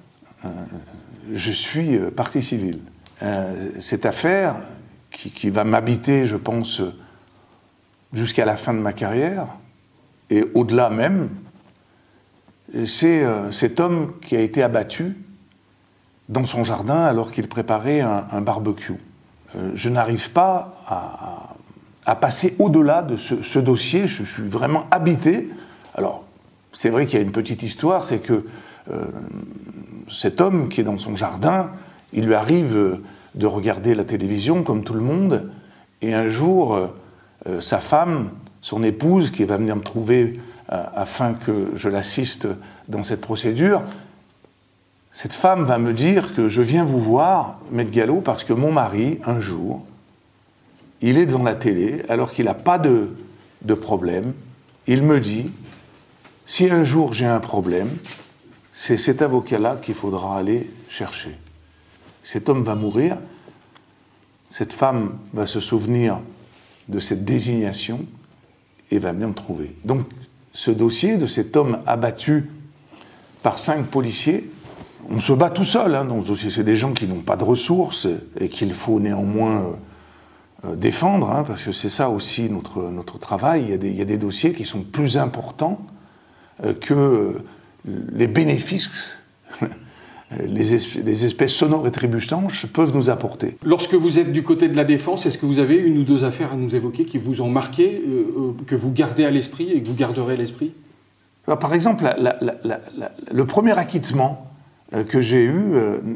euh, 0.45 0.49
je 1.35 1.53
suis 1.53 1.99
partie 2.17 2.43
civile. 2.43 2.81
cette 3.79 4.07
affaire, 4.07 4.57
qui, 5.11 5.31
qui 5.31 5.51
va 5.51 5.65
m'habiter, 5.65 6.27
je 6.27 6.37
pense, 6.37 6.81
jusqu'à 8.13 8.45
la 8.45 8.57
fin 8.57 8.73
de 8.73 8.79
ma 8.79 8.93
carrière, 8.93 9.47
et 10.31 10.45
au-delà 10.55 10.91
même, 10.91 11.29
c'est 12.87 13.23
euh, 13.23 13.51
cet 13.51 13.81
homme 13.81 14.15
qui 14.21 14.37
a 14.37 14.41
été 14.41 14.63
abattu 14.63 15.17
dans 16.29 16.45
son 16.45 16.63
jardin 16.63 17.03
alors 17.03 17.33
qu'il 17.33 17.49
préparait 17.49 18.01
un, 18.01 18.41
barbecue. 18.41 18.95
Euh, 19.57 19.73
je 19.75 19.89
n'arrive 19.89 20.31
pas 20.31 20.81
à, 20.87 21.57
passer 22.15 22.57
au-delà 22.59 23.03
de 23.03 23.17
ce, 23.17 23.59
dossier, 23.59 24.07
je, 24.07 24.25
suis 24.25 24.43
vraiment 24.43 24.87
habité. 24.91 25.51
Alors, 25.95 26.25
c'est 26.73 26.89
vrai 26.89 27.07
qu'il 27.07 27.19
y 27.19 27.23
a 27.23 27.25
une 27.25 27.33
petite 27.33 27.63
histoire, 27.63 28.05
c'est 28.05 28.19
que 28.19 28.47
euh, 28.93 29.05
cet 30.09 30.41
homme 30.41 30.69
qui 30.69 30.81
est 30.81 30.85
dans 30.85 30.99
son 30.99 31.17
jardin, 31.17 31.71
il 32.13 32.27
lui 32.27 32.35
arrive 32.35 33.01
de 33.35 33.47
regarder 33.47 33.95
la 33.95 34.05
télévision 34.05 34.63
comme 34.63 34.83
tout 34.83 34.95
le 34.95 35.01
monde, 35.01 35.51
et 36.03 36.15
un 36.15 36.27
jour, 36.27 36.89
sa 37.61 37.79
femme 37.79 38.31
son 38.61 38.83
épouse, 38.83 39.31
qui 39.31 39.45
va 39.45 39.57
venir 39.57 39.77
me 39.77 39.83
trouver 39.83 40.41
euh, 40.73 40.85
afin 40.95 41.35
que 41.35 41.73
je 41.77 41.89
l'assiste 41.89 42.47
dans 42.89 43.03
cette 43.03 43.21
procédure, 43.21 43.83
cette 45.13 45.33
femme 45.33 45.65
va 45.65 45.79
me 45.79 45.93
dire 45.93 46.35
que 46.35 46.49
je 46.49 46.63
viens 46.63 46.85
vous 46.85 47.01
voir, 47.01 47.59
Maître 47.73 47.91
Gallo, 47.91 48.21
parce 48.21 48.45
que 48.45 48.53
mon 48.53 48.71
mari, 48.71 49.19
un 49.27 49.41
jour, 49.41 49.85
il 51.03 51.19
est 51.19 51.27
devant 51.27 51.43
la 51.43 51.55
télé, 51.55 52.03
alors 52.09 52.33
qu'il 52.33 52.47
n'a 52.47 52.55
pas 52.55 52.79
de, 52.79 53.11
de 53.63 53.75
problème, 53.75 54.33
il 54.87 55.03
me 55.03 55.21
dit, 55.21 55.51
si 56.47 56.69
un 56.69 56.85
jour 56.85 57.13
j'ai 57.13 57.27
un 57.27 57.41
problème, 57.41 57.91
c'est 58.73 58.97
cet 58.97 59.23
avocat-là 59.23 59.79
qu'il 59.81 59.95
faudra 59.95 60.39
aller 60.39 60.69
chercher. 60.89 61.37
Cet 62.23 62.49
homme 62.49 62.63
va 62.63 62.75
mourir, 62.75 63.17
cette 64.51 64.73
femme 64.73 65.19
va 65.33 65.47
se 65.47 65.61
souvenir 65.61 66.19
de 66.89 66.99
cette 66.99 67.25
désignation, 67.25 68.07
et 68.91 68.99
va 68.99 69.13
venir 69.13 69.29
me 69.29 69.35
trouver. 69.35 69.75
Donc, 69.85 70.07
ce 70.53 70.71
dossier 70.71 71.17
de 71.17 71.27
cet 71.27 71.57
homme 71.57 71.79
abattu 71.87 72.51
par 73.43 73.59
cinq 73.59 73.87
policiers, 73.87 74.51
on 75.09 75.21
se 75.21 75.33
bat 75.33 75.51
tout 75.51 75.65
seul 75.65 75.95
hein, 75.95 76.05
dans. 76.05 76.23
C'est 76.35 76.65
des 76.65 76.77
gens 76.77 76.93
qui 76.93 77.07
n'ont 77.07 77.23
pas 77.23 77.37
de 77.37 77.45
ressources 77.45 78.07
et 78.39 78.49
qu'il 78.49 78.73
faut 78.73 79.01
néanmoins 79.01 79.61
euh, 79.61 79.71
défendre, 80.77 81.31
hein, 81.31 81.45
parce 81.47 81.63
que 81.63 81.73
c'est 81.73 81.89
ça 81.89 82.11
aussi 82.11 82.51
notre, 82.51 82.83
notre 82.83 83.19
travail. 83.19 83.63
Il 83.65 83.71
y, 83.71 83.73
a 83.73 83.79
des, 83.79 83.89
il 83.89 83.97
y, 83.97 84.03
a 84.03 84.05
des, 84.05 84.19
dossiers 84.19 84.53
qui 84.53 84.65
sont 84.65 84.83
plus 84.83 85.17
importants 85.17 85.81
euh, 86.65 86.75
que 86.75 87.43
les 87.87 88.27
bénéfices 88.27 88.91
les, 90.39 91.25
espèces 91.25 91.53
sonores 91.53 91.87
et 91.87 91.91
trébuchantes 91.91 92.67
peuvent 92.67 92.95
nous 92.95 93.11
apporter. 93.11 93.57
Lorsque 93.65 93.95
vous 93.95 94.19
êtes 94.19 94.33
du 94.33 94.43
côté 94.43 94.69
de 94.69 94.77
la 94.77 94.85
défense, 94.85 95.27
est-ce 95.27 95.39
que 95.39 95.47
vous 95.47 95.59
avez 95.59 95.77
une 95.77 95.99
ou 95.99 96.05
deux 96.05 96.25
affaires 96.25 96.53
à 96.53 96.57
nous 96.57 96.75
évoquer 96.77 97.05
qui 97.05 97.19
vous 97.19 97.43
ont 97.43 97.51
marqué, 97.51 98.03
euh, 98.07 98.35
euh, 98.39 98.53
que 98.67 98.77
vous 98.77 98.93
gardez 98.93 99.25
à 99.25 99.31
l'esprit 99.31 99.71
et 99.71 99.83
que 99.83 99.89
vous 99.89 99.95
garderez 99.95 100.35
à 100.35 100.37
l'esprit? 100.37 100.73
Par 101.47 101.75
exemple, 101.75 102.05
le 103.33 103.47
premier 103.47 103.77
acquittement 103.77 104.53
euh, 104.93 105.03
que 105.03 105.21
j'ai 105.21 105.43
eu, 105.43 105.75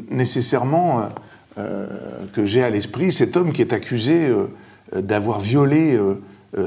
nécessairement, 0.09 1.09
que 1.55 2.45
j'ai 2.45 2.63
à 2.63 2.69
l'esprit, 2.69 3.11
cet 3.11 3.37
homme 3.37 3.53
qui 3.53 3.61
est 3.61 3.73
accusé 3.73 4.29
d'avoir 4.93 5.39
violé 5.39 5.99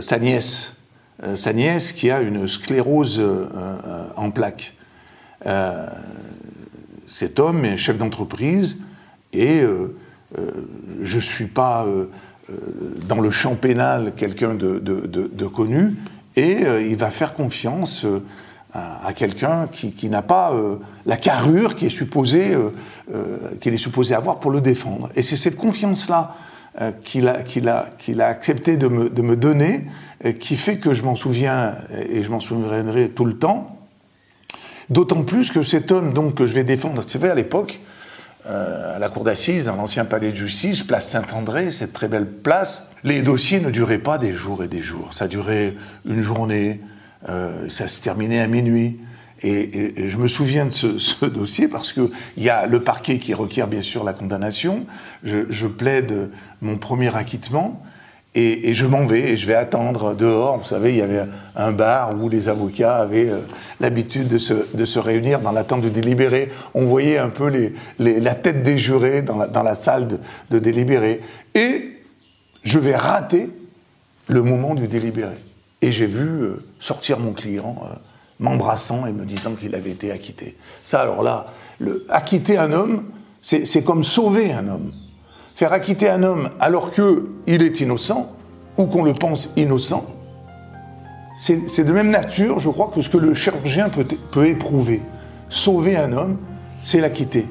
sa 0.01 0.19
nièce, 0.19 0.75
sa 1.35 1.53
nièce 1.53 1.93
qui 1.93 2.11
a 2.11 2.21
une 2.21 2.49
sclérose 2.49 3.23
en 4.17 4.31
plaques. 4.31 4.75
Cet 7.09 7.41
homme 7.41 7.65
est 7.65 7.77
chef 7.77 7.99
d'entreprise 7.99 8.77
et 9.33 9.61
euh, 9.61 9.97
euh, 10.39 10.51
je 11.03 11.17
ne 11.17 11.21
suis 11.21 11.47
pas 11.47 11.87
euh, 11.87 12.05
dans 13.07 13.21
le 13.21 13.31
champ 13.31 13.55
pénal 13.55 14.13
quelqu'un 14.17 14.55
de, 14.55 15.47
connu 15.47 15.97
et 16.37 16.59
il 16.89 16.97
va 16.97 17.11
faire 17.11 17.35
confiance 17.35 18.07
à, 18.75 19.13
quelqu'un 19.15 19.67
qui, 19.67 20.09
n'a 20.09 20.23
pas 20.23 20.53
euh, 20.53 20.77
la 21.07 21.17
carrure 21.17 21.75
qui 21.75 21.87
est 21.87 21.91
supposé, 21.91 22.57
qu'il 23.61 23.73
est 23.73 23.79
supposé 23.79 24.15
avoir 24.15 24.39
pour 24.39 24.51
le 24.51 24.61
défendre. 24.61 25.11
Et 25.17 25.23
c'est 25.23 25.37
cette 25.37 25.57
confiance-là 25.57 26.37
qu'il 27.03 27.27
a, 27.29 27.43
qu'il 27.43 27.69
a, 28.21 28.27
accepté 28.27 28.77
de 28.77 28.89
me, 28.89 29.37
donner 29.37 29.85
qui 30.39 30.57
fait 30.57 30.79
que 30.79 30.93
je 30.95 31.03
m'en 31.03 31.17
souviens 31.17 31.77
et 32.11 32.23
je 32.23 32.31
m'en 32.31 32.41
souviendrai 32.41 33.09
tout 33.09 33.25
le 33.25 33.37
temps. 33.39 33.79
D'autant 34.91 35.23
plus 35.23 35.51
que 35.51 35.63
cet 35.63 35.93
homme 35.93 36.15
donc, 36.15 36.35
que 36.35 36.47
je 36.47 36.55
vais 36.55 36.65
défendre, 36.65 37.03
c'était 37.03 37.29
à 37.29 37.35
l'époque, 37.35 37.81
euh, 38.47 38.97
à 38.97 38.99
la 38.99 39.11
cour 39.11 39.23
d'assises, 39.25 39.67
dans 39.67 39.77
l'ancien 39.77 40.07
palais 40.07 40.33
de 40.33 40.37
justice, 40.37 40.83
place 40.83 41.09
Saint-André, 41.09 41.71
cette 41.71 41.93
très 41.93 42.09
belle 42.09 42.27
place, 42.27 42.91
les 43.05 43.21
dossiers 43.21 43.61
ne 43.61 43.71
duraient 43.71 43.99
pas 43.99 44.17
des 44.17 44.33
jours 44.33 44.65
et 44.65 44.69
des 44.69 44.81
jours. 44.81 45.13
Ça 45.13 45.29
durait 45.29 45.75
une 46.07 46.23
journée, 46.23 46.81
euh, 47.29 47.69
ça 47.69 47.87
se 47.87 48.01
terminait 48.01 48.41
à 48.41 48.47
minuit. 48.47 48.99
Et, 49.43 50.09
je 50.09 50.17
me 50.17 50.29
souviens 50.29 50.67
de 50.67 50.73
ce, 50.73 51.25
dossier 51.27 51.69
parce 51.69 51.93
qu'il 51.93 52.11
y 52.37 52.49
a 52.49 52.67
le 52.67 52.81
parquet 52.81 53.19
qui 53.19 53.35
requiert 53.35 53.69
bien 53.69 53.83
sûr 53.83 54.05
la 54.05 54.13
condamnation. 54.13 54.87
je 55.23 55.67
plaide 55.67 56.31
mon 56.61 56.79
premier 56.79 57.15
acquittement. 57.15 57.83
Et, 58.35 58.75
je 58.75 58.87
m'en 58.87 59.05
vais 59.05 59.33
et 59.33 59.37
je 59.37 59.47
vais 59.47 59.55
attendre 59.55 60.15
dehors. 60.15 60.59
Vous 60.59 60.65
savez, 60.65 60.91
il 60.91 60.99
y 60.99 61.03
avait 61.03 61.25
un 61.57 61.73
bar 61.73 62.15
où 62.23 62.29
les 62.29 62.49
avocats 62.49 62.99
avaient 62.99 63.31
euh, 63.31 63.41
l'habitude 63.81 64.29
de 64.29 64.39
se, 64.39 64.55
de 64.75 64.99
réunir 65.01 65.41
dans 65.41 65.51
l'attente 65.51 65.81
du 65.81 65.91
délibéré. 65.91 66.53
On 66.75 66.85
voyait 66.85 67.19
un 67.19 67.31
peu 67.31 67.51
la 67.99 68.35
tête 68.35 68.63
des 68.63 68.79
jurés 68.79 69.23
dans 69.23 69.63
la, 69.63 69.75
salle 69.75 70.07
de, 70.07 70.19
de, 70.51 70.59
délibéré. 70.59 71.21
Et 71.57 71.97
je 72.63 72.79
vais 72.79 72.95
rater 72.95 73.51
le 74.29 74.43
moment 74.43 74.77
du 74.77 74.87
délibéré. 74.87 75.37
Et 75.81 75.91
j'ai 75.91 76.07
vu 76.07 76.43
euh, 76.43 76.63
sortir 76.79 77.19
mon 77.19 77.33
client 77.33 77.77
euh, 77.83 77.95
m'embrassant 78.41 79.07
et 79.07 79.13
me 79.13 79.25
disant 79.25 79.55
qu'il 79.55 79.75
avait 79.75 79.91
été 79.91 80.11
acquitté. 80.11 80.57
Ça, 80.85 81.01
alors 81.01 81.23
là, 81.23 81.47
acquitter 82.09 82.57
un 82.59 82.73
homme, 82.73 83.05
c'est 83.43 83.85
comme 83.85 84.05
sauver 84.05 84.53
un 84.53 84.69
homme 84.69 84.93
faire 85.59 85.73
acquitter 85.73 86.09
un 86.09 86.23
homme 86.23 86.51
alors 86.61 86.93
qu'il 86.93 87.63
est 87.63 87.81
innocent, 87.81 88.31
ou 88.77 88.85
qu'on 88.85 89.03
le 89.03 89.13
pense 89.13 89.51
innocent, 89.57 90.07
c'est 91.37 91.83
de 91.83 91.93
même 91.93 92.11
nature, 92.11 92.61
je 92.61 92.71
crois, 92.71 92.93
que 92.95 93.03
ce 93.03 93.09
que 93.09 93.19
le 93.19 93.35
chirurgien 93.35 93.89
peut 93.89 94.47
éprouver. 94.47 95.03
Sauver 95.49 95.97
un 95.97 96.13
homme, 96.13 96.37
c'est 96.81 97.01
l'acquitter. 97.01 97.49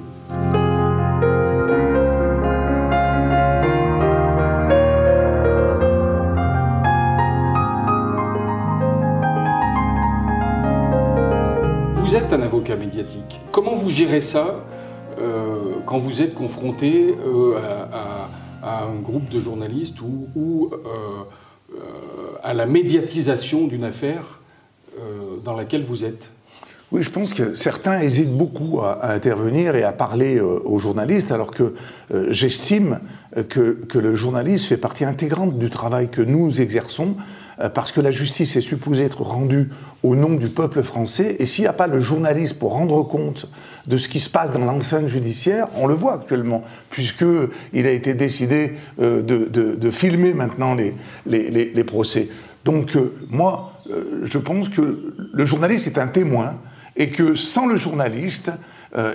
Médiatique. 12.76 13.40
Comment 13.52 13.76
vous 13.76 13.90
gérez 13.90 14.22
ça 14.22 14.64
euh, 15.20 15.76
quand 15.86 15.98
vous 15.98 16.22
êtes 16.22 16.34
confronté 16.34 17.16
euh, 17.26 17.58
à, 17.92 18.30
un 18.64 18.96
groupe 19.02 19.30
de 19.30 19.40
journalistes 19.40 20.02
ou, 20.02 20.70
euh, 20.74 21.78
à 22.44 22.54
la 22.54 22.66
médiatisation 22.66 23.68
d'une 23.68 23.84
affaire 23.84 24.40
dans 25.44 25.54
laquelle 25.54 25.84
vous 25.84 26.04
êtes? 26.04 26.32
Oui, 26.92 27.04
je 27.04 27.10
pense 27.10 27.34
que 27.34 27.54
certains 27.54 28.00
hésitent 28.00 28.36
beaucoup 28.36 28.82
à, 28.82 29.12
intervenir 29.12 29.76
et 29.76 29.84
à 29.84 29.92
parler 29.92 30.40
aux 30.40 30.80
journalistes, 30.80 31.32
alors 31.32 31.52
que 31.52 31.76
j'estime 32.30 33.00
que, 33.50 33.78
que, 33.88 34.00
le 34.00 34.16
journaliste 34.16 34.66
fait 34.66 34.78
partie 34.78 35.06
intégrante 35.06 35.58
du 35.58 35.70
travail 35.70 36.10
que 36.10 36.22
nous 36.22 36.62
exerçons, 36.62 37.16
parce 37.74 37.92
que 37.92 38.02
la 38.02 38.12
justice 38.12 38.56
est 38.56 38.62
supposée 38.62 39.06
être 39.06 39.24
rendue 39.24 39.70
au 40.04 40.16
nom 40.16 40.36
du 40.36 40.50
peuple 40.50 40.84
français, 40.84 41.36
et 41.40 41.46
s'il 41.46 41.64
n'y 41.64 41.68
a 41.68 41.74
pas 41.74 41.88
le 41.88 42.00
journaliste 42.00 42.60
pour 42.60 42.74
rendre 42.74 43.02
compte 43.04 43.48
de 43.88 43.98
ce 43.98 44.10
qui 44.10 44.20
se 44.20 44.30
passe 44.30 44.52
dans 44.52 44.64
l'enceinte 44.64 45.08
judiciaire, 45.08 45.68
on 45.76 45.88
le 45.88 45.94
voit 45.94 46.14
actuellement, 46.14 46.64
puisqu'il 46.90 47.88
a 47.88 47.92
été 47.92 48.14
décidé 48.14 48.74
euh, 49.00 49.22
de, 49.22 49.92
filmer 49.92 50.34
maintenant 50.34 50.76
les, 50.76 51.84
procès. 51.86 52.30
Donc 52.66 52.96
euh, 52.96 53.16
moi, 53.30 53.74
euh, 53.90 54.22
je 54.26 54.38
pense 54.38 54.68
que 54.68 55.14
le 55.32 55.46
journaliste 55.46 55.88
est 55.88 55.98
un 55.98 56.08
témoin 56.08 56.56
et 56.96 57.10
que 57.10 57.36
sans 57.36 57.66
le 57.66 57.78
journaliste, 57.78 58.52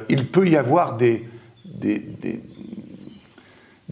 il 0.09 0.29
peut 0.29 0.47
y 0.47 0.57
avoir 0.57 0.97
des, 0.97 1.25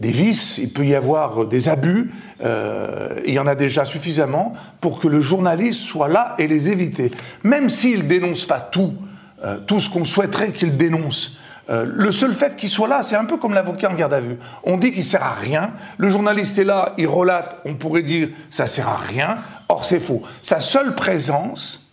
vices, 0.09 0.57
il 0.57 0.71
peut 0.73 0.85
y 0.85 0.95
avoir 0.95 1.45
des 1.45 1.69
abus, 1.69 2.11
il 2.43 3.33
y 3.33 3.37
en 3.37 3.45
a 3.45 3.53
déjà 3.53 3.85
suffisamment 3.85 4.53
pour 4.79 4.99
que 4.99 5.07
le 5.07 5.21
journaliste 5.21 5.81
soit 5.81 6.07
là 6.07 6.35
et 6.39 6.47
les 6.47 6.69
éviter. 6.69 7.11
Même 7.43 7.69
s'il 7.69 8.07
dénonce 8.07 8.45
pas 8.45 8.59
tout, 8.59 8.95
euh, 9.43 9.57
tout 9.57 9.79
ce 9.79 9.89
qu'on 9.89 10.05
souhaiterait 10.05 10.51
qu'il 10.51 10.77
dénonce. 10.77 11.37
Euh, 11.71 11.83
le 11.87 12.11
seul 12.11 12.33
fait 12.33 12.55
qu'il 12.55 12.69
soit 12.69 12.87
là, 12.87 13.01
c'est 13.01 13.15
un 13.15 13.25
peu 13.25 13.37
comme 13.37 13.55
l'avocat 13.55 13.89
en 13.89 13.95
garde 13.95 14.13
à 14.13 14.19
vue. 14.19 14.37
On 14.63 14.77
dit 14.77 14.91
qu'il 14.91 15.03
sert 15.03 15.23
à 15.23 15.33
rien. 15.33 15.71
Le 15.97 16.09
journaliste 16.09 16.59
est 16.59 16.63
là, 16.63 16.93
il 16.99 17.07
relate. 17.07 17.57
On 17.65 17.73
pourrait 17.73 18.03
dire 18.03 18.29
ça 18.51 18.67
sert 18.67 18.87
à 18.87 18.97
rien. 18.97 19.39
Or 19.67 19.83
c'est 19.83 19.99
faux. 19.99 20.21
Sa 20.43 20.59
seule 20.59 20.93
présence 20.93 21.91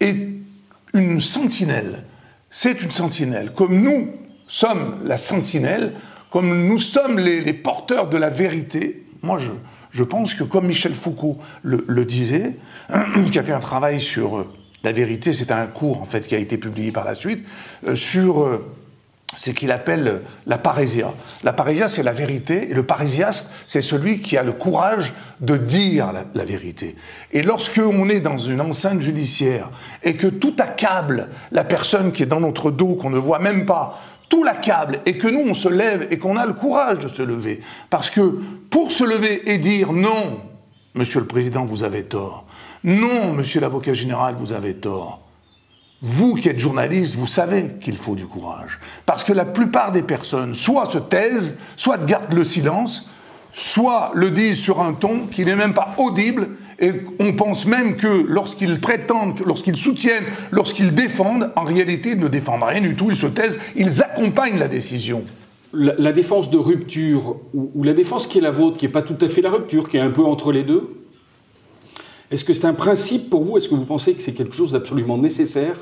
est 0.00 0.16
une 0.92 1.20
sentinelle. 1.20 2.02
C'est 2.50 2.82
une 2.82 2.90
sentinelle. 2.90 3.52
Comme 3.52 3.80
nous 3.80 4.12
sommes 4.48 5.02
la 5.04 5.18
sentinelle, 5.18 5.92
comme 6.32 6.66
nous 6.66 6.78
sommes 6.78 7.18
les, 7.18 7.52
porteurs 7.52 8.08
de 8.08 8.16
la 8.16 8.30
vérité. 8.30 9.04
Moi, 9.22 9.38
je, 9.92 10.02
pense 10.02 10.34
que 10.34 10.44
comme 10.44 10.66
Michel 10.66 10.94
Foucault 10.94 11.38
le, 11.62 11.84
le 11.86 12.04
disait, 12.06 12.56
qui 13.30 13.38
a 13.38 13.42
fait 13.42 13.52
un 13.52 13.60
travail 13.60 14.00
sur 14.00 14.38
euh, 14.38 14.50
la 14.82 14.92
vérité, 14.92 15.34
c'est 15.34 15.52
un 15.52 15.66
cours 15.66 16.00
en 16.00 16.06
fait 16.06 16.26
qui 16.26 16.34
a 16.34 16.38
été 16.38 16.56
publié 16.56 16.90
par 16.90 17.04
la 17.04 17.14
suite 17.14 17.46
euh, 17.86 17.94
sur 17.94 18.42
euh, 18.42 18.66
ce 19.36 19.50
qu'il 19.50 19.70
appelle 19.70 20.22
la 20.46 20.58
parésia. 20.58 21.12
La 21.42 21.52
parésia, 21.52 21.88
c'est 21.88 22.02
la 22.02 22.12
vérité, 22.12 22.70
et 22.70 22.74
le 22.74 22.82
parésiaste, 22.82 23.50
c'est 23.66 23.82
celui 23.82 24.20
qui 24.20 24.36
a 24.36 24.42
le 24.42 24.52
courage 24.52 25.12
de 25.40 25.56
dire 25.56 26.12
la, 26.34 26.44
vérité. 26.44 26.96
Et 27.32 27.42
lorsque 27.42 27.80
on 27.84 28.08
est 28.08 28.20
dans 28.20 28.38
une 28.38 28.60
enceinte 28.60 29.00
judiciaire 29.00 29.70
et 30.02 30.14
que 30.14 30.26
tout 30.26 30.54
accable 30.58 31.28
la 31.50 31.64
personne 31.64 32.12
qui 32.12 32.22
est 32.22 32.26
dans 32.26 32.40
notre 32.40 32.70
dos, 32.70 32.94
qu'on 32.94 33.10
ne 33.10 33.18
voit 33.18 33.38
même 33.38 33.64
pas, 33.64 34.00
tout 34.32 34.44
l'accable, 34.44 35.00
et 35.04 35.18
que 35.18 35.28
nous, 35.28 35.42
on 35.46 35.52
se 35.52 35.68
lève 35.68 36.06
et 36.10 36.16
qu'on 36.16 36.38
a 36.38 36.46
le 36.46 36.54
courage 36.54 37.00
de 37.00 37.08
se 37.08 37.22
lever, 37.22 37.60
parce 37.90 38.08
que 38.08 38.40
pour 38.70 38.90
se 38.90 39.04
lever 39.04 39.42
et 39.44 39.58
dire 39.58 39.92
non, 39.92 40.40
Monsieur 40.94 41.20
le 41.20 41.26
Président, 41.26 41.66
vous 41.66 41.84
avez 41.84 42.04
tort, 42.04 42.46
non, 42.82 43.34
monsieur 43.34 43.60
l'avocat 43.60 43.92
général, 43.92 44.34
vous 44.38 44.52
avez 44.52 44.74
tort. 44.74 45.20
Vous 46.00 46.34
qui 46.34 46.48
êtes 46.48 46.58
journaliste, 46.58 47.14
vous 47.14 47.26
savez 47.26 47.72
qu'il 47.78 47.98
faut 47.98 48.14
du 48.14 48.26
courage. 48.26 48.80
Parce 49.04 49.22
que 49.22 49.34
la 49.34 49.44
plupart 49.44 49.92
des 49.92 50.02
personnes 50.02 50.54
soit 50.54 50.86
se 50.86 50.98
taisent, 50.98 51.58
soit 51.76 52.04
gardent 52.04 52.32
le 52.32 52.44
silence, 52.44 53.10
soit 53.52 54.12
le 54.14 54.30
disent 54.30 54.58
sur 54.58 54.80
un 54.80 54.94
ton 54.94 55.26
qui 55.26 55.44
n'est 55.44 55.56
même 55.56 55.74
pas 55.74 55.94
audible, 55.98 56.48
et 56.82 56.92
on 57.20 57.32
pense 57.32 57.64
même 57.64 57.96
que 57.96 58.26
lorsqu'ils 58.28 58.80
prétendent, 58.80 59.40
lorsqu'ils 59.46 59.76
soutiennent, 59.76 60.24
lorsqu'ils 60.50 60.92
défendent, 60.92 61.52
en 61.54 61.62
réalité, 61.62 62.10
ils 62.10 62.18
ne 62.18 62.26
défendent 62.26 62.64
rien 62.64 62.80
du 62.80 62.96
tout, 62.96 63.08
ils 63.08 63.16
se 63.16 63.28
taisent, 63.28 63.58
ils 63.76 64.02
accompagnent 64.02 64.58
la 64.58 64.66
décision. 64.66 65.22
La, 65.72 66.12
défense 66.12 66.50
de 66.50 66.58
rupture, 66.58 67.36
ou, 67.54 67.70
ou, 67.74 67.84
la 67.84 67.94
défense 67.94 68.26
qui 68.26 68.38
est 68.38 68.42
la 68.42 68.50
vôtre, 68.50 68.76
qui 68.76 68.84
n'est 68.84 68.92
pas 68.92 69.00
tout 69.00 69.16
à 69.20 69.28
fait 69.28 69.40
la 69.40 69.50
rupture, 69.50 69.88
qui 69.88 69.96
est 69.96 70.00
un 70.00 70.10
peu 70.10 70.24
entre 70.24 70.52
les 70.52 70.64
deux, 70.64 71.02
est-ce 72.32 72.44
que 72.44 72.52
c'est 72.52 72.66
un 72.66 72.74
principe 72.74 73.30
pour 73.30 73.44
vous 73.44 73.56
Est-ce 73.58 73.68
que 73.68 73.74
vous 73.74 73.84
pensez 73.84 74.14
que 74.14 74.22
c'est 74.22 74.34
quelque 74.34 74.56
chose 74.56 74.72
d'absolument 74.72 75.18
nécessaire 75.18 75.76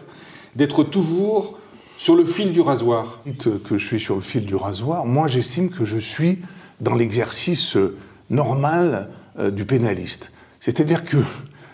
d'être 0.54 0.84
toujours 0.84 1.58
sur 1.96 2.14
le 2.14 2.24
fil 2.24 2.52
du 2.52 2.60
rasoir? 2.60 3.20
Dites 3.24 3.62
que 3.62 3.78
je 3.78 3.86
suis 3.86 4.00
sur 4.00 4.16
le 4.16 4.20
fil 4.20 4.44
du 4.44 4.54
rasoir. 4.54 5.06
Moi, 5.06 5.28
j'estime 5.28 5.70
que 5.70 5.84
je 5.84 5.98
suis 5.98 6.38
dans 6.80 6.94
l'exercice 6.94 7.76
normal 8.28 9.10
euh, 9.38 9.50
du 9.50 9.64
pénaliste. 9.64 10.32
C'est-à-dire 10.60 11.04
que 11.04 11.16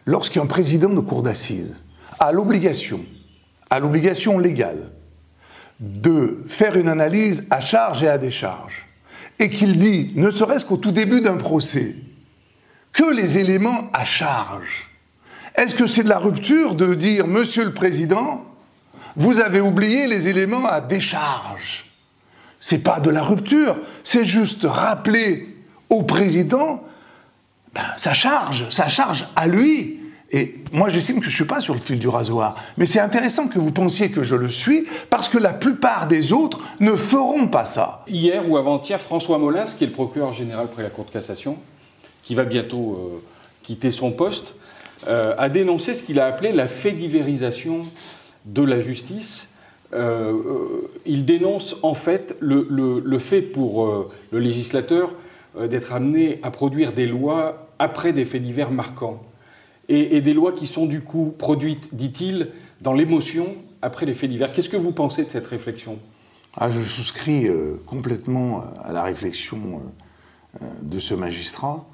lorsqu'un 0.07 0.47
président 0.47 0.91
de 0.91 1.01
cour 1.01 1.23
d'assises 1.23 1.75
a 2.19 2.33
l'obligation, 2.33 3.01
a 3.69 3.81
l'obligation 3.81 4.39
légale 4.39 4.91
de 5.81 6.43
faire 6.49 6.77
une 6.77 6.89
analyse 6.89 7.45
à 7.51 7.61
charge 7.61 8.03
et 8.03 8.09
à 8.09 8.17
décharge, 8.17 8.87
et 9.39 9.51
qu'il 9.51 9.79
dit, 9.79 10.13
ne 10.15 10.31
serait-ce 10.31 10.65
qu'au 10.65 10.79
tout 10.79 10.93
début 10.93 11.21
d'un 11.21 11.37
procès, 11.37 11.97
que 12.93 13.15
les 13.15 13.37
éléments 13.37 13.91
à 13.93 14.05
charge. 14.05 14.89
Est-ce 15.55 15.75
que 15.75 15.87
c'est 15.87 16.03
de 16.03 16.09
la 16.09 16.19
rupture 16.19 16.75
de 16.75 16.95
dire, 16.95 17.27
Monsieur 17.27 17.65
le 17.65 17.75
Président, 17.75 18.43
vous 19.17 19.41
avez 19.41 19.61
oublié 19.61 20.07
les 20.07 20.29
éléments 20.29 20.67
à 20.67 20.81
décharge? 20.81 21.91
C'est 22.59 22.83
pas 22.83 23.01
de 23.01 23.11
la 23.11 23.23
rupture, 23.23 23.77
c'est 24.03 24.25
juste 24.25 24.65
rappeler 24.65 25.57
au 25.91 26.05
Président 26.05 26.83
ben, 27.77 27.93
sa 27.99 28.15
charge, 28.15 28.71
sa 28.71 28.89
charge 28.89 29.27
à 29.37 29.47
lui. 29.47 30.01
Et 30.33 30.55
moi, 30.73 30.89
j'estime 30.89 31.19
que 31.19 31.27
je 31.27 31.31
ne 31.31 31.35
suis 31.35 31.45
pas 31.45 31.61
sur 31.61 31.75
le 31.75 31.79
fil 31.81 31.99
du 31.99 32.09
rasoir. 32.09 32.57
Mais 32.79 32.87
c'est 32.87 33.01
intéressant 33.01 33.49
que 33.49 33.59
vous 33.59 33.71
pensiez 33.71 34.11
que 34.11 34.25
je 34.25 34.35
le 34.35 34.49
suis, 34.49 34.87
parce 35.11 35.29
que 35.29 35.37
la 35.37 35.53
plupart 35.53 36.09
des 36.09 36.33
autres 36.33 36.61
ne 36.81 36.97
feront 36.97 37.49
pas 37.49 37.67
ça. 37.67 38.03
Hier 38.09 38.49
ou 38.49 38.57
avant-hier, 38.57 38.99
François 38.99 39.37
Molins, 39.37 39.67
qui 39.67 39.85
est 39.85 39.89
le 39.89 39.93
procureur 39.93 40.33
général 40.33 40.69
près 40.69 40.83
la 40.83 40.89
Cour 40.89 41.05
de 41.05 41.11
cassation, 41.11 41.59
qui 42.23 42.35
va 42.35 42.45
bientôt 42.45 42.95
euh, 42.95 43.23
quitter 43.63 43.91
son 43.91 44.11
poste, 44.11 44.55
euh, 45.07 45.35
a 45.37 45.51
dénoncé 45.51 45.95
ce 45.95 46.03
qu'il 46.03 46.19
a 46.19 46.25
appelé 46.27 46.53
la 46.53 46.67
fédivérisation 46.67 47.83
de 48.47 48.63
la 48.63 48.81
justice. 48.81 49.51
Euh, 49.93 50.33
il 51.05 51.27
dénonce 51.27 51.77
en 51.83 51.95
fait 51.95 52.37
le, 52.41 53.19
fait 53.19 53.43
pour 53.43 54.09
le 54.33 54.39
législateur 54.39 55.13
d'être 55.61 55.93
amené 55.93 56.41
à 56.43 56.51
produire 56.51 56.93
des 56.93 57.07
lois 57.07 57.66
après 57.79 58.13
des 58.13 58.25
faits 58.25 58.43
divers 58.43 58.71
marquants. 58.71 59.23
Et, 59.89 60.21
des 60.21 60.35
lois 60.35 60.51
qui 60.51 60.67
sont 60.67 60.87
du 60.87 61.01
coup 61.01 61.33
produites, 61.39 61.95
dit-il, 61.95 62.49
dans 62.81 62.93
l'émotion 62.93 63.55
après 63.83 64.05
les 64.05 64.15
faits 64.15 64.29
divers. 64.29 64.51
Qu'est-ce 64.51 64.69
que 64.69 64.77
vous 64.77 64.91
pensez 64.91 65.25
de 65.25 65.31
cette 65.31 65.47
réflexion? 65.47 66.01
Ah, 66.57 66.71
Je 66.71 66.81
souscris 66.81 67.47
complètement 67.87 68.65
à 68.85 68.91
la 68.91 69.05
réflexion 69.05 69.83
de 70.83 70.99
ce 70.99 71.15
magistrat. 71.15 71.87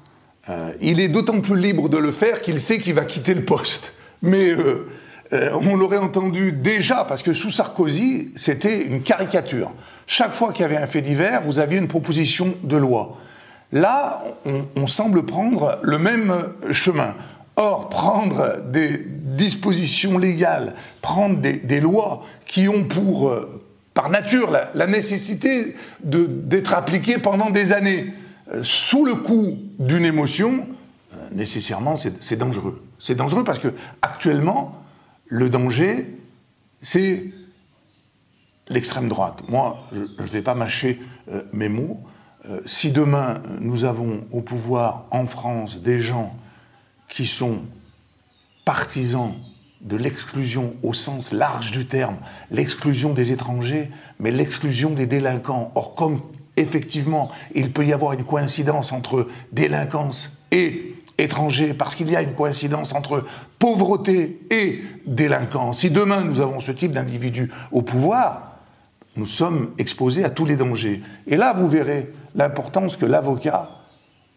Euh, 0.49 0.73
il 0.81 0.99
est 0.99 1.07
d'autant 1.07 1.39
plus 1.39 1.59
libre 1.59 1.87
de 1.87 1.97
le 1.97 2.11
faire 2.11 2.41
qu'il 2.41 2.59
sait 2.59 2.77
qu'il 2.77 2.93
va 2.93 3.05
quitter 3.05 3.33
le 3.33 3.45
poste. 3.45 3.93
Mais 4.21 4.49
euh, 4.49 4.89
euh, 5.31 5.57
on 5.61 5.75
l'aurait 5.75 5.97
entendu 5.97 6.51
déjà, 6.51 7.05
parce 7.07 7.21
que 7.21 7.33
sous 7.33 7.51
Sarkozy, 7.51 8.31
c'était 8.35 8.81
une 8.81 9.01
caricature. 9.01 9.71
Chaque 10.05 10.33
fois 10.33 10.51
qu'il 10.51 10.63
y 10.63 10.65
avait 10.65 10.77
un 10.77 10.87
fait 10.87 11.01
divers, 11.01 11.41
vous 11.43 11.59
aviez 11.59 11.77
une 11.77 11.87
proposition 11.87 12.55
de 12.63 12.75
loi. 12.75 13.17
Là, 13.73 14.23
on, 14.75 14.87
semble 14.87 15.25
prendre 15.25 15.79
le 15.81 15.97
même 15.97 16.33
chemin. 16.71 17.15
Or, 17.57 17.89
prendre 17.89 18.61
des 18.71 19.05
dispositions 19.05 20.17
légales, 20.17 20.73
prendre 21.01 21.37
des, 21.37 21.81
lois 21.81 22.23
qui 22.45 22.69
ont 22.69 22.85
pour, 22.85 23.35
par 23.93 24.09
nature, 24.09 24.51
la 24.51 24.87
nécessité 24.87 25.75
d'être 26.03 26.73
appliquées 26.73 27.17
pendant 27.17 27.49
des 27.49 27.73
années, 27.73 28.13
sous 28.61 29.05
le 29.05 29.15
coup 29.15 29.57
d'une 29.79 30.05
émotion, 30.05 30.67
euh, 31.13 31.17
nécessairement, 31.31 31.95
c'est 31.95 32.35
dangereux. 32.35 32.83
C'est 32.99 33.15
dangereux 33.15 33.43
parce 33.43 33.59
que 33.59 33.73
actuellement, 34.01 34.83
le 35.27 35.49
danger, 35.49 36.17
c'est 36.81 37.31
l'extrême 38.67 39.09
droite. 39.09 39.39
Moi, 39.47 39.77
je 39.91 40.21
ne 40.21 40.27
vais 40.27 40.41
pas 40.41 40.53
mâcher 40.53 41.01
euh, 41.31 41.41
mes 41.53 41.69
mots. 41.69 41.99
Euh, 42.49 42.59
si 42.65 42.91
demain 42.91 43.41
nous 43.61 43.85
avons 43.85 44.25
au 44.31 44.41
pouvoir 44.41 45.05
en 45.11 45.25
France 45.25 45.81
des 45.81 45.99
gens 45.99 46.35
qui 47.07 47.25
sont 47.25 47.59
partisans 48.65 49.33
de 49.81 49.95
l'exclusion 49.95 50.73
au 50.83 50.93
sens 50.93 51.31
large 51.31 51.71
du 51.71 51.85
terme, 51.85 52.17
l'exclusion 52.51 53.13
des 53.13 53.31
étrangers, 53.31 53.91
mais 54.19 54.31
l'exclusion 54.31 54.89
des 54.89 55.05
délinquants. 55.05 55.71
Or, 55.75 55.95
comme 55.95 56.21
effectivement, 56.57 57.31
il 57.55 57.71
peut 57.71 57.85
y 57.85 57.93
avoir 57.93 58.13
une 58.13 58.23
coïncidence 58.23 58.91
entre 58.91 59.27
délinquance 59.51 60.41
et 60.51 60.95
étranger, 61.17 61.73
parce 61.73 61.95
qu'il 61.95 62.09
y 62.09 62.15
a 62.15 62.21
une 62.21 62.33
coïncidence 62.33 62.93
entre 62.93 63.25
pauvreté 63.59 64.39
et 64.49 64.83
délinquance. 65.05 65.79
Si 65.79 65.89
demain 65.89 66.21
nous 66.21 66.41
avons 66.41 66.59
ce 66.59 66.71
type 66.71 66.91
d'individu 66.91 67.51
au 67.71 67.81
pouvoir, 67.81 68.52
nous 69.15 69.25
sommes 69.25 69.71
exposés 69.77 70.23
à 70.23 70.29
tous 70.29 70.45
les 70.45 70.55
dangers. 70.55 71.01
Et 71.27 71.35
là, 71.35 71.53
vous 71.53 71.67
verrez 71.67 72.11
l'importance 72.35 72.97
que 72.97 73.05
l'avocat, 73.05 73.69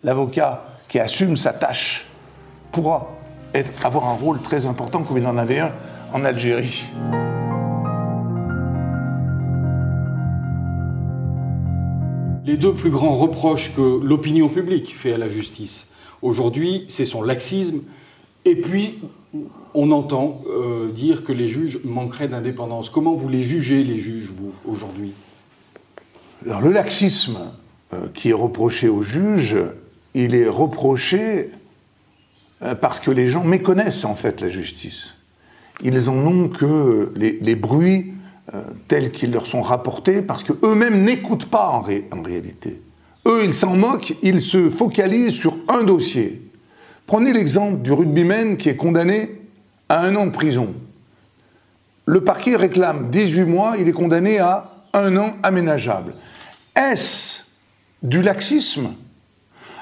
l'avocat 0.02 0.64
qui 0.88 0.99
assume 0.99 1.37
sa 1.37 1.52
tâche, 1.52 2.06
pourra 2.73 3.09
avoir 3.83 4.06
un 4.06 4.14
rôle 4.14 4.42
très 4.42 4.66
important 4.66 5.02
comme 5.02 5.18
il 5.18 5.26
en 5.26 5.38
avait 5.38 5.61
un 5.61 5.73
en 6.12 6.25
Algérie. 6.25 6.88
les 12.47 12.56
deux 12.56 12.73
plus 12.73 12.90
grands 12.90 13.16
reproches 13.16 13.75
que 13.75 14.00
l'opinion 14.02 14.49
publique 14.49 14.97
fait 14.97 15.12
à 15.12 15.18
la 15.18 15.28
justice 15.28 15.88
aujourd'hui, 16.23 16.85
c'est 16.88 17.04
son 17.04 17.23
laxisme, 17.23 17.83
et 18.45 18.56
puis 18.56 19.00
on 19.76 19.90
entend 19.90 20.42
euh, 20.48 20.90
dire 20.90 21.22
que 21.22 21.32
les 21.32 21.48
juges 21.48 21.80
manqueraient 21.84 22.28
d'indépendance. 22.28 22.90
Comment 22.90 23.14
vous 23.14 23.28
les 23.28 23.42
jugez, 23.42 23.84
les 23.84 24.00
juges, 24.00 24.30
vous, 24.34 24.52
aujourd'hui? 24.64 25.12
Le 26.44 26.72
laxisme 26.72 27.38
euh, 27.92 28.06
qui 28.14 28.30
est 28.30 28.34
reproché 28.34 28.88
aux 28.88 29.02
juges, 29.02 29.56
il 30.14 30.34
est 30.34 30.48
reproché 30.48 31.50
euh, 32.62 32.75
parce 32.75 33.00
que 33.00 33.10
les 33.10 33.28
gens 33.28 33.44
méconnaissent 33.44 34.04
en 34.04 34.14
fait 34.14 34.40
la 34.40 34.49
justice. 34.49 35.14
Ils 35.82 36.08
en 36.08 36.16
ont 36.26 36.49
que 36.49 37.12
les 37.16 37.54
bruits 37.54 38.14
tels 38.88 39.10
qu'ils 39.10 39.32
leur 39.32 39.46
sont 39.46 39.60
rapportés 39.60 40.22
parce 40.22 40.42
qu'eux-mêmes 40.42 41.02
n'écoutent 41.02 41.50
pas 41.50 41.68
en, 41.68 41.82
réalité. 41.82 42.80
Eux, 43.26 43.44
ils 43.44 43.52
s'en 43.52 43.76
moquent, 43.76 44.14
ils 44.22 44.40
se 44.40 44.70
focalisent 44.70 45.34
sur 45.34 45.54
un 45.68 45.82
dossier. 45.82 46.46
Prenez 47.06 47.32
l'exemple 47.32 47.82
du 47.82 47.92
rugbyman 47.92 48.56
qui 48.56 48.69
est 48.69 48.76
condamné 48.76 49.40
à 49.88 50.00
un 50.00 50.16
an 50.16 50.26
de 50.26 50.32
prison. 50.32 50.75
Le 52.04 52.23
parquet 52.23 52.56
réclame 52.56 53.10
18 53.10 53.45
mois, 53.45 53.75
il 53.78 53.88
est 53.88 53.92
condamné 53.92 54.38
à 54.38 54.73
un 54.92 55.16
an 55.16 55.34
aménageable. 55.42 56.14
Est-ce 56.75 57.45
du 58.02 58.23
laxisme 58.23 58.90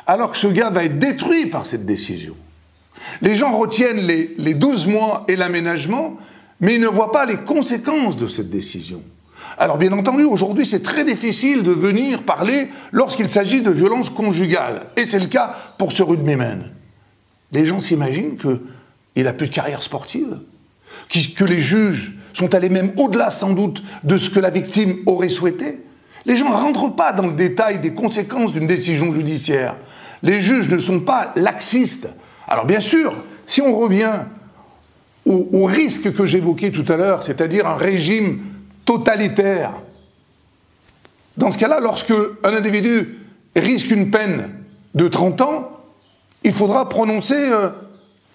alors 0.07 0.33
que 0.33 0.39
ce 0.39 0.47
gars 0.49 0.69
va 0.69 0.85
être 0.85 0.99
détruit 0.99 1.47
par 1.47 1.65
cette 1.65 1.87
décision? 1.87 2.35
Les 3.23 3.35
gens 3.35 3.57
retiennent 3.57 4.07
les, 4.07 4.35
les 4.37 4.55
12 4.55 4.87
mois 4.87 5.25
et 5.27 5.37
l'aménagement, 5.37 6.19
mais 6.61 6.75
ils 6.75 6.81
ne 6.81 6.89
voient 6.89 7.13
pas 7.13 7.25
les 7.25 7.39
conséquences 7.39 8.19
de 8.19 8.27
cette 8.27 8.51
décision. 8.51 9.03
Alors 9.57 9.79
bien 9.79 9.93
entendu, 9.93 10.25
aujourd'hui, 10.25 10.67
c'est 10.67 10.83
très 10.83 11.05
difficile 11.05 11.63
de 11.63 11.71
venir 11.71 12.23
parler 12.25 12.69
lorsqu'il 12.93 13.31
s'agit 13.31 13.63
de 13.63 13.71
violences 13.71 14.11
conjugales, 14.11 14.87
et 14.97 15.07
c'est 15.07 15.19
le 15.19 15.27
cas 15.27 15.55
pour 15.79 15.93
ce 15.93 16.03
rugbyman. 16.03 16.71
Les 17.53 17.67
gens 17.67 17.81
s'imaginent 17.81 18.37
qu'il 18.37 19.25
n'a 19.25 19.33
plus 19.33 19.49
de 19.49 19.55
carrière 19.55 19.83
sportive, 19.83 20.39
que 21.37 21.45
les 21.45 21.61
juges 21.61 22.13
sont 22.33 22.55
allés 22.55 22.69
même 22.69 22.93
au-delà 22.97 23.31
sans 23.31 23.53
doute 23.53 23.83
de 24.03 24.19
ce 24.19 24.31
que 24.31 24.41
la 24.41 24.51
victime 24.51 24.99
aurait 25.07 25.29
souhaité. 25.29 25.81
Les 26.27 26.37
gens 26.37 26.49
ne 26.49 26.55
rentrent 26.55 26.95
pas 26.95 27.13
dans 27.13 27.27
le 27.27 27.35
détail 27.35 27.79
des 27.79 27.93
conséquences 27.93 28.53
d'une 28.53 28.67
décision 28.67 29.15
judiciaire. 29.15 29.77
Les 30.23 30.41
juges 30.41 30.69
ne 30.69 30.79
sont 30.79 31.01
pas 31.01 31.33
laxistes. 31.37 32.09
Alors 32.49 32.65
bien 32.65 32.81
sûr, 32.81 33.15
si 33.47 33.61
on 33.61 33.77
revient 33.77 34.21
au, 35.27 35.65
risque 35.65 36.13
que 36.15 36.27
j'évoquais 36.27 36.71
tout 36.71 36.85
à 36.93 36.97
l'heure, 36.97 37.23
c'est-à-dire 37.23 37.67
un 37.67 37.77
régime 37.77 38.43
totalitaire. 38.85 39.73
Dans 41.37 41.51
ce 41.51 41.59
cas-là, 41.59 41.81
lorsque 41.81 42.13
un 42.43 42.55
individu 42.55 43.19
risque 43.57 43.91
une 43.91 44.11
peine 44.11 44.51
de 44.95 45.09
30 45.09 45.41
ans, 45.41 45.74
il 46.45 46.53
faudra 46.53 46.89
prononcer 46.89 47.51
euh, 47.51 47.71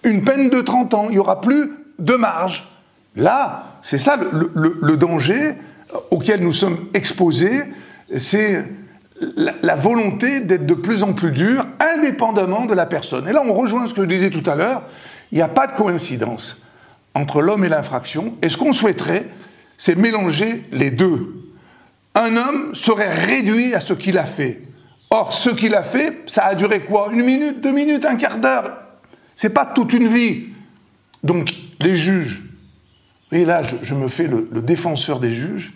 une 0.03 0.23
peine 0.23 0.49
de 0.49 0.61
30 0.61 0.93
ans. 0.93 1.05
Il 1.09 1.11
n'y 1.11 1.19
aura 1.19 1.41
plus 1.41 1.71
de 1.99 2.15
marge. 2.15 2.67
Là, 3.15 3.77
c'est 3.81 3.97
ça 3.97 4.17
le, 4.17 4.97
danger 4.97 5.55
auquel 6.11 6.41
nous 6.41 6.51
sommes 6.51 6.77
exposés, 6.93 7.63
c'est 8.17 8.63
la, 9.35 9.53
la, 9.61 9.75
volonté 9.75 10.39
d'être 10.39 10.65
de 10.65 10.73
plus 10.73 11.03
en 11.03 11.13
plus 11.13 11.31
dur, 11.31 11.65
indépendamment 11.79 12.65
de 12.65 12.73
la 12.73 12.85
personne. 12.85 13.27
Et 13.27 13.31
là, 13.31 13.41
on 13.45 13.53
rejoint 13.53 13.87
ce 13.87 13.93
que 13.93 14.03
je 14.03 14.07
disais 14.07 14.29
tout 14.29 14.47
à 14.49 14.55
l'heure, 14.55 14.83
il 15.31 15.35
n'y 15.35 15.41
a 15.41 15.47
pas 15.47 15.67
de 15.67 15.73
coïncidence 15.73 16.63
entre 17.15 17.41
l'homme 17.41 17.65
et 17.65 17.69
l'infraction. 17.69 18.35
Et 18.41 18.49
ce 18.49 18.57
qu'on 18.57 18.73
souhaiterait, 18.73 19.27
c'est 19.77 19.95
mélanger 19.95 20.65
les 20.71 20.91
deux. 20.91 21.35
Un 22.15 22.37
homme 22.37 22.75
serait 22.75 23.13
réduit 23.13 23.73
à 23.73 23.79
ce 23.79 23.93
qu'il 23.93 24.17
a 24.17 24.25
fait. 24.25 24.61
Or, 25.09 25.33
ce 25.33 25.49
qu'il 25.49 25.73
a 25.75 25.83
fait, 25.83 26.23
ça 26.27 26.45
a 26.45 26.55
duré 26.55 26.81
quoi? 26.81 27.09
Une 27.11 27.23
minute, 27.23 27.61
deux 27.61 27.71
minutes, 27.71 28.05
un 28.05 28.15
quart 28.15 28.37
d'heure 28.37 28.77
C'est 29.35 29.49
pas 29.49 29.65
toute 29.65 29.93
une 29.93 30.07
vie. 30.07 30.49
Donc, 31.23 31.53
les 31.79 31.95
juges, 31.95 32.43
et 33.31 33.45
là, 33.45 33.61
je, 33.83 33.95
me 33.95 34.07
fais 34.07 34.27
le, 34.27 34.47
défenseur 34.61 35.19
des 35.19 35.33
juges, 35.33 35.73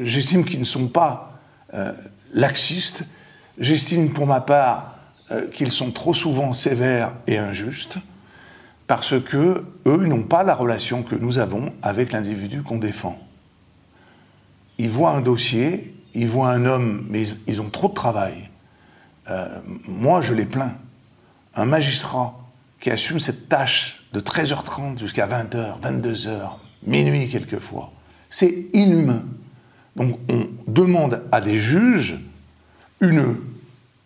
j'estime 0.00 0.44
qu'ils 0.44 0.60
ne 0.60 0.64
sont 0.64 0.88
pas 0.88 1.40
euh, 1.74 1.92
laxistes, 2.32 3.04
j'estime 3.58 4.12
pour 4.12 4.26
ma 4.26 4.40
part 4.40 4.96
euh, 5.30 5.48
qu'ils 5.48 5.72
sont 5.72 5.90
trop 5.90 6.14
souvent 6.14 6.52
sévères 6.52 7.14
et 7.26 7.38
injustes 7.38 7.98
parce 8.86 9.18
que 9.18 9.64
eux 9.86 10.06
n'ont 10.06 10.24
pas 10.24 10.42
la 10.42 10.54
relation 10.54 11.02
que 11.02 11.14
nous 11.14 11.38
avons 11.38 11.72
avec 11.82 12.12
l'individu 12.12 12.62
qu'on 12.62 12.76
défend. 12.76 13.18
Ils 14.76 14.90
voient 14.90 15.12
un 15.12 15.22
dossier, 15.22 15.94
ils 16.14 16.28
voient 16.28 16.50
un 16.50 16.66
homme, 16.66 17.06
mais 17.08 17.24
ils, 17.46 17.60
ont 17.62 17.70
trop 17.70 17.88
de 17.88 17.94
travail. 17.94 18.50
Euh, 19.30 19.60
moi, 19.86 20.20
je 20.20 20.34
les 20.34 20.46
plains. 20.46 20.74
Un 21.54 21.64
magistrat 21.64 22.38
qui 22.80 22.90
assume 22.90 23.20
cette 23.20 23.48
tâche 23.48 24.02
de 24.12 24.20
13h30 24.20 24.98
jusqu'à 24.98 25.26
20h, 25.26 25.80
22h, 25.80 26.50
minuit 26.84 27.28
quelquefois, 27.28 27.92
c'est 28.28 28.66
inhumain. 28.72 29.22
Donc 29.94 30.18
on 30.28 30.48
demande 30.66 31.22
à 31.30 31.40
des 31.40 31.58
juges 31.58 32.18
une 33.00 33.36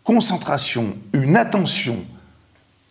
concentration, 0.05 0.97
une 1.13 1.37
attention 1.37 2.05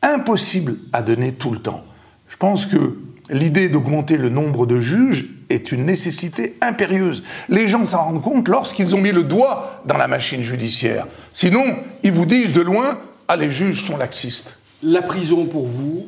impossible 0.02 0.78
à 0.94 1.02
donner 1.02 1.34
tout 1.34 1.52
le 1.52 1.60
temps. 1.60 1.84
Je 2.30 2.38
pense 2.38 2.66
que 2.66 2.98
l'idée 3.30 3.70
d'augmenter 3.70 4.18
le 4.18 4.30
nombre 4.30 4.66
de 4.66 4.80
juges 4.80 5.26
est 5.50 5.72
une 5.72 5.86
nécessité 5.86 6.58
impérieuse. 6.62 7.24
Les 7.50 7.68
gens 7.68 7.86
s'en 7.86 8.06
rendent 8.06 8.22
compte 8.22 8.48
lorsqu'ils 8.48 8.96
ont 8.96 9.02
mis 9.02 9.12
le 9.12 9.24
doigt 9.24 9.82
dans 9.86 9.98
la 9.98 10.08
machine 10.08 10.44
judiciaire. 10.44 11.08
Sinon, 11.34 11.64
ils 12.04 12.12
vous 12.12 12.26
disent 12.26 12.54
de 12.54 12.62
loin, 12.62 13.00
ah 13.28 13.38
les 13.38 13.52
juges 13.52 13.84
sont 13.84 13.98
laxistes. 13.98 14.60
La 14.84 15.02
prison 15.02 15.46
pour 15.46 15.68
vous, 15.68 16.08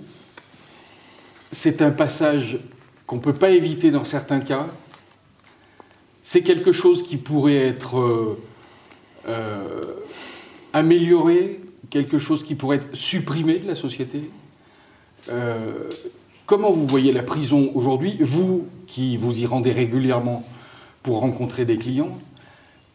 c'est 1.51 1.81
un 1.81 1.91
passage 1.91 2.59
qu'on 3.05 3.17
ne 3.17 3.21
peut 3.21 3.33
pas 3.33 3.51
éviter 3.51 3.91
dans 3.91 4.05
certains 4.05 4.39
cas. 4.39 4.67
C'est 6.23 6.41
quelque 6.41 6.71
chose 6.71 7.07
qui 7.07 7.17
pourrait 7.17 7.55
être 7.67 7.99
euh, 7.99 8.37
euh, 9.27 9.93
amélioré, 10.73 11.61
quelque 11.89 12.17
chose 12.17 12.43
qui 12.43 12.55
pourrait 12.55 12.77
être 12.77 12.95
supprimé 12.95 13.59
de 13.59 13.67
la 13.67 13.75
société. 13.75 14.29
Euh, 15.29 15.89
comment 16.47 16.71
vous 16.71 16.87
voyez 16.87 17.11
la 17.11 17.21
prison 17.21 17.69
aujourd'hui, 17.75 18.17
vous 18.21 18.65
qui 18.87 19.17
vous 19.17 19.37
y 19.39 19.45
rendez 19.45 19.71
régulièrement 19.71 20.43
pour 21.03 21.19
rencontrer 21.19 21.65
des 21.65 21.77
clients? 21.77 22.17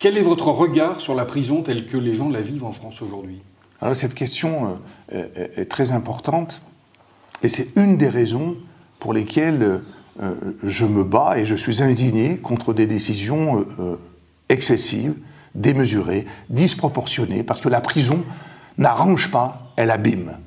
Quel 0.01 0.19
est 0.19 0.23
votre 0.23 0.49
regard 0.49 1.01
sur 1.01 1.15
la 1.15 1.25
prison 1.25 1.63
telle 1.63 1.87
que 1.87 1.97
les 1.97 2.17
gens 2.17 2.29
la 2.29 2.41
vivent 2.41 2.65
en 2.65 2.73
France 2.73 3.01
aujourd'hui? 3.03 3.41
Alors 3.81 3.95
cette 3.95 4.15
question 4.15 4.79
est 5.11 5.71
très 5.71 5.93
importante 5.93 6.61
et 7.43 7.49
c'est 7.49 7.77
une 7.77 7.99
des 7.99 8.09
raisons 8.09 8.57
pour 8.99 9.13
lesquelles 9.13 9.83
euh, 10.21 10.35
je 10.63 10.85
me 10.85 11.05
bats 11.05 11.39
et 11.39 11.47
je 11.47 11.55
suis 11.55 11.83
indigné 11.83 12.37
contre 12.37 12.75
des 12.75 12.87
décisions 12.87 13.61
euh, 13.61 13.67
euh, 13.81 13.97
excessives, 14.49 15.15
démesurées, 15.55 16.27
disproportionnées, 16.51 17.43
parce 17.43 17.61
que 17.61 17.69
la 17.69 17.81
prison 17.81 18.23
n'arrange 18.77 19.31
pas, 19.31 19.73
elle 19.77 19.91
abîme. 19.91 20.39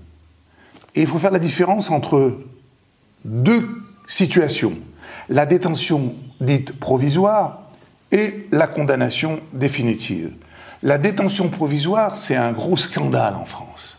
Et 0.93 1.01
il 1.01 1.07
faut 1.07 1.17
faire 1.17 1.31
la 1.31 1.39
différence 1.39 1.89
entre 1.89 2.37
deux 3.25 3.67
situations. 4.07 4.77
La 5.27 5.45
détention 5.45 6.15
dite 6.39 6.79
provisoire 6.79 7.63
et 8.13 8.47
la 8.53 8.67
condamnation 8.67 9.41
définitive. 9.51 10.31
La 10.81 10.97
détention 10.97 11.49
provisoire, 11.49 12.17
c'est 12.17 12.35
un 12.38 12.53
gros 12.53 12.77
scandale 12.77 13.35
en 13.35 13.45
France 13.45 13.95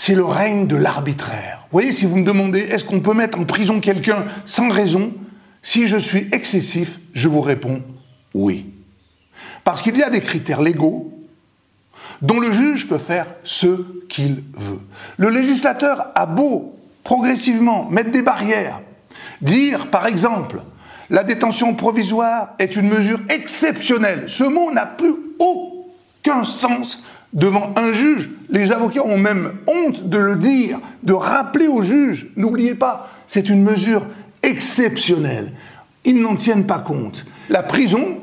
c'est 0.00 0.14
le 0.14 0.24
règne 0.24 0.66
de 0.66 0.76
l'arbitraire. 0.76 1.58
Vous 1.64 1.72
voyez, 1.76 1.92
si 1.92 2.06
vous 2.06 2.16
me 2.16 2.24
demandez 2.24 2.60
est-ce 2.60 2.84
qu'on 2.84 3.00
peut 3.00 3.12
mettre 3.12 3.38
en 3.38 3.44
prison 3.44 3.80
quelqu'un 3.80 4.24
sans 4.46 4.70
raison, 4.70 5.12
si 5.60 5.88
je 5.88 5.98
suis 5.98 6.26
excessif, 6.32 6.98
je 7.12 7.28
vous 7.28 7.42
réponds 7.42 7.82
oui. 8.32 8.72
Parce 9.62 9.82
qu'il 9.82 9.98
y 9.98 10.02
a 10.02 10.08
des 10.08 10.22
critères 10.22 10.62
légaux 10.62 11.12
dont 12.22 12.40
le 12.40 12.50
juge 12.50 12.88
peut 12.88 12.96
faire 12.96 13.26
ce 13.44 14.06
qu'il 14.08 14.42
veut. 14.54 14.80
Le 15.18 15.28
législateur 15.28 16.06
a 16.14 16.24
beau 16.24 16.79
progressivement 17.04 17.88
mettre 17.90 18.10
des 18.10 18.22
barrières, 18.22 18.80
dire 19.40 19.88
par 19.88 20.06
exemple 20.06 20.60
la 21.10 21.24
détention 21.24 21.74
provisoire 21.74 22.50
est 22.60 22.76
une 22.76 22.88
mesure 22.88 23.18
exceptionnelle. 23.28 24.24
Ce 24.28 24.44
mot 24.44 24.70
n'a 24.70 24.86
plus 24.86 25.14
aucun 25.40 26.44
sens 26.44 27.04
devant 27.32 27.72
un 27.76 27.90
juge. 27.90 28.30
Les 28.48 28.70
avocats 28.70 29.04
ont 29.04 29.18
même 29.18 29.54
honte 29.66 30.08
de 30.08 30.18
le 30.18 30.36
dire, 30.36 30.78
de 31.02 31.12
rappeler 31.12 31.66
au 31.66 31.82
juge, 31.82 32.28
n'oubliez 32.36 32.76
pas, 32.76 33.08
c'est 33.26 33.48
une 33.48 33.62
mesure 33.62 34.06
exceptionnelle. 34.42 35.52
Ils 36.04 36.22
n'en 36.22 36.36
tiennent 36.36 36.66
pas 36.66 36.78
compte. 36.78 37.26
La 37.48 37.64
prison, 37.64 38.18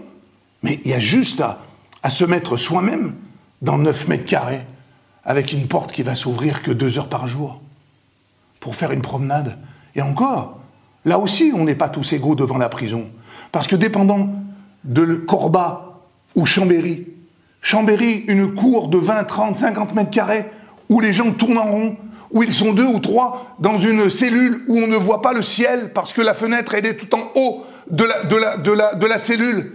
mais 0.63 0.79
il 0.85 0.91
y 0.91 0.93
a 0.93 0.99
juste 0.99 1.41
à, 1.41 1.59
se 2.09 2.23
mettre 2.23 2.55
soi-même 2.55 3.15
dans 3.61 3.77
9 3.77 4.07
mètres 4.07 4.23
carrés, 4.23 4.65
avec 5.25 5.51
une 5.51 5.67
porte 5.67 5.91
qui 5.91 6.03
va 6.03 6.15
s'ouvrir 6.15 6.61
que 6.61 6.71
deux 6.71 6.97
heures 6.97 7.09
par 7.09 7.27
jour, 7.27 7.61
pour 8.59 8.75
faire 8.75 8.91
une 8.91 9.01
promenade. 9.01 9.57
Et 9.95 10.01
encore, 10.01 10.59
là 11.05 11.19
aussi, 11.19 11.51
on 11.55 11.63
n'est 11.63 11.75
pas 11.75 11.89
tous 11.89 12.13
égaux 12.13 12.35
devant 12.35 12.57
la 12.57 12.69
prison. 12.69 13.09
Parce 13.51 13.67
que 13.67 13.75
dépendant 13.75 14.29
de 14.83 15.15
Corba 15.15 16.01
ou 16.35 16.45
Chambéry, 16.45 17.07
Chambéry, 17.61 18.23
une 18.27 18.53
cour 18.53 18.87
de 18.87 18.97
20, 18.97 19.23
30, 19.23 19.57
50 19.57 19.95
mètres 19.95 20.09
carrés, 20.09 20.45
où 20.89 20.99
les 20.99 21.13
gens 21.13 21.31
tournent 21.31 21.57
en 21.57 21.71
rond, 21.71 21.97
où 22.31 22.43
ils 22.43 22.53
sont 22.53 22.73
deux 22.73 22.85
ou 22.85 22.99
trois 22.99 23.55
dans 23.59 23.77
une 23.77 24.09
cellule 24.09 24.63
où 24.67 24.77
on 24.77 24.87
ne 24.87 24.97
voit 24.97 25.21
pas 25.21 25.33
le 25.33 25.41
ciel 25.41 25.91
parce 25.93 26.13
que 26.13 26.21
la 26.21 26.33
fenêtre 26.33 26.73
est 26.75 26.93
tout 26.95 27.15
en 27.15 27.31
haut 27.35 27.65
de 27.89 28.03
la, 28.03 28.57
de 28.57 29.05
la, 29.05 29.17
cellule. 29.17 29.73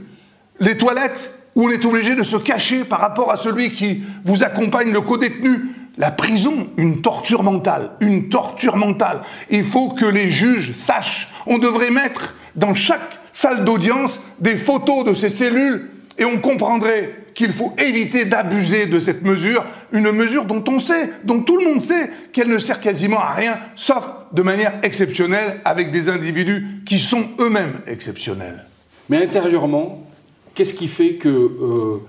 Les 0.61 0.77
toilettes 0.77 1.35
où 1.55 1.67
on 1.67 1.71
est 1.71 1.85
obligé 1.85 2.15
de 2.15 2.23
se 2.23 2.37
cacher 2.37 2.85
par 2.85 3.01
rapport 3.01 3.31
à 3.31 3.37
celui 3.37 3.71
qui 3.71 4.03
vous 4.25 4.43
accompagne, 4.45 4.93
le 4.93 5.01
co-détenu. 5.01 5.75
La 5.99 6.11
prison, 6.11 6.69
une 6.77 7.03
torture 7.03 7.43
mentale, 7.43 7.91
une 8.01 8.29
torture 8.29 8.77
mentale. 8.77 9.21
Il 9.51 9.65
faut 9.65 9.91
que 9.91 10.07
les 10.07 10.31
juges 10.31 10.73
sachent. 10.73 11.29
On 11.47 11.59
devrait 11.59 11.91
mettre 11.91 12.35
dans 12.57 12.75
chaque 12.75 13.19
salle 13.33 13.65
d'audience 13.65 14.21
des 14.41 14.57
photos 14.57 15.05
de 15.05 15.15
ces 15.15 15.29
cellules 15.29 15.91
et 16.19 16.25
on 16.25 16.39
comprendrait 16.39 17.17
qu'il 17.35 17.53
faut 17.53 17.75
éviter 17.79 18.25
d'abuser 18.25 18.87
de 18.87 19.01
cette 19.01 19.23
mesure, 19.23 19.65
une 19.93 20.11
mesure 20.13 20.45
dont 20.45 20.63
on 20.69 20.79
sait, 20.79 21.11
dont 21.25 21.41
tout 21.41 21.57
le 21.57 21.65
monde 21.65 21.83
sait 21.83 22.11
qu'elle 22.33 22.49
ne 22.49 22.59
sert 22.59 22.81
quasiment 22.81 23.21
à 23.21 23.33
rien, 23.33 23.59
sauf 23.75 24.07
de 24.33 24.43
manière 24.43 24.75
exceptionnelle 24.83 25.61
avec 25.65 25.91
des 25.91 26.09
individus 26.09 26.83
qui 26.87 26.99
sont 26.99 27.25
eux-mêmes 27.39 27.81
exceptionnels. 27.87 28.67
Mais 29.09 29.23
intérieurement, 29.23 30.07
qu'est-ce 30.55 30.75
qui 30.75 30.89
fait 30.89 31.15
que 31.15 31.29
euh, 31.29 32.03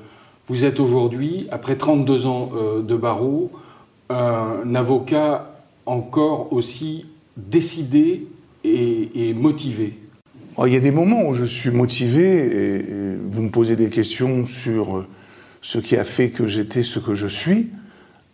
vous 0.49 0.65
êtes 0.65 0.79
aujourd'hui, 0.79 1.47
après 1.51 1.75
32 1.75 2.25
ans 2.25 2.49
euh, 2.53 2.81
de 2.81 2.95
barreau, 2.95 3.51
un 4.13 4.75
avocat 4.75 5.55
encore 5.85 6.53
aussi 6.53 7.05
décidé 7.35 8.27
et 8.63 9.33
motivé 9.33 9.97
Oh, 10.55 10.67
il 10.67 10.73
y 10.73 10.77
a 10.77 10.79
des 10.79 10.91
moments 10.91 11.27
où 11.27 11.33
je 11.33 11.45
suis 11.45 11.71
motivé 11.71 12.77
et, 12.77 12.85
vous 13.25 13.41
me 13.41 13.49
posez 13.49 13.75
des 13.75 13.89
questions 13.89 14.45
sur 14.45 15.05
ce 15.61 15.79
qui 15.79 15.95
a 15.95 16.03
fait 16.03 16.29
que 16.29 16.45
j'étais 16.45 16.83
ce 16.83 16.99
que 16.99 17.15
je 17.15 17.25
suis, 17.25 17.69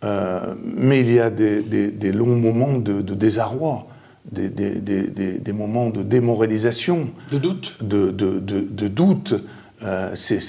euh, 0.04 0.54
mais 0.62 1.00
il 1.00 1.12
y 1.12 1.18
a 1.18 1.30
des, 1.30 2.12
longs 2.12 2.36
moments 2.36 2.74
de, 2.78 3.00
désarroi, 3.00 3.86
des, 4.30 5.52
moments 5.52 5.88
de 5.88 6.02
démoralisation. 6.02 7.08
De 7.32 7.38
doute 7.38 7.78
De, 7.80 8.88
doute. 8.88 9.34
Euh, 9.82 10.10
c'est, 10.14 10.40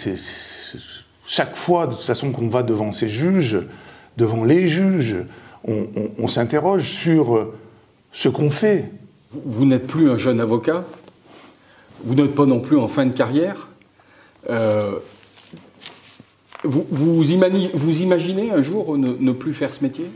chaque 1.25 1.55
fois, 1.55 1.87
de 1.87 1.93
toute 1.93 2.03
façon, 2.03 2.31
qu'on 2.31 2.49
va 2.49 2.63
devant 2.63 2.91
ces 2.91 3.07
juges, 3.07 3.59
devant 4.17 4.43
les 4.43 4.67
juges, 4.67 5.17
on 5.67 6.27
s'interroge 6.27 6.89
sur 6.89 7.51
ce 8.11 8.29
qu'on 8.29 8.49
fait. 8.49 8.91
Vous 9.31 9.65
n'êtes 9.65 9.87
plus 9.87 10.09
un 10.09 10.17
jeune 10.17 10.39
avocat 10.39 10.85
vous 12.03 12.15
n'êtes 12.15 12.33
pas 12.35 12.45
non 12.45 12.59
plus 12.59 12.77
en 12.77 12.87
fin 12.87 13.05
de 13.05 13.11
carrière. 13.11 13.69
Euh, 14.49 14.99
vous, 16.63 16.85
vous, 16.89 17.31
imaginez, 17.31 18.51
un 18.51 18.61
jour 18.61 18.97
ne, 18.97 19.31
plus 19.31 19.53
faire 19.53 19.73
ce 19.73 19.83
métier? 19.83 20.09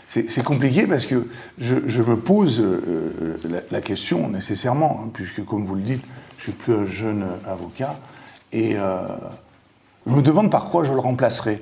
C'est 0.08 0.44
compliqué 0.44 0.86
parce 0.86 1.08
que 1.08 1.28
je, 1.58 2.02
me 2.02 2.16
pose 2.16 2.62
euh, 2.62 3.38
la, 3.72 3.82
question 3.82 4.30
nécessairement, 4.30 5.02
hein, 5.04 5.10
puisque 5.12 5.44
comme 5.44 5.66
vous 5.66 5.76
le 5.76 5.82
dites, 5.82 6.06
je 6.38 6.44
suis 6.44 6.52
plus 6.52 6.74
un 6.74 6.86
jeune 6.86 7.26
avocat, 7.48 8.00
et 8.52 8.76
euh, 8.76 9.08
je 10.08 10.14
me 10.14 10.22
demande 10.22 10.52
par 10.52 10.70
quoi 10.70 10.84
je 10.84 10.94
le 10.94 11.00
remplacerai. 11.00 11.62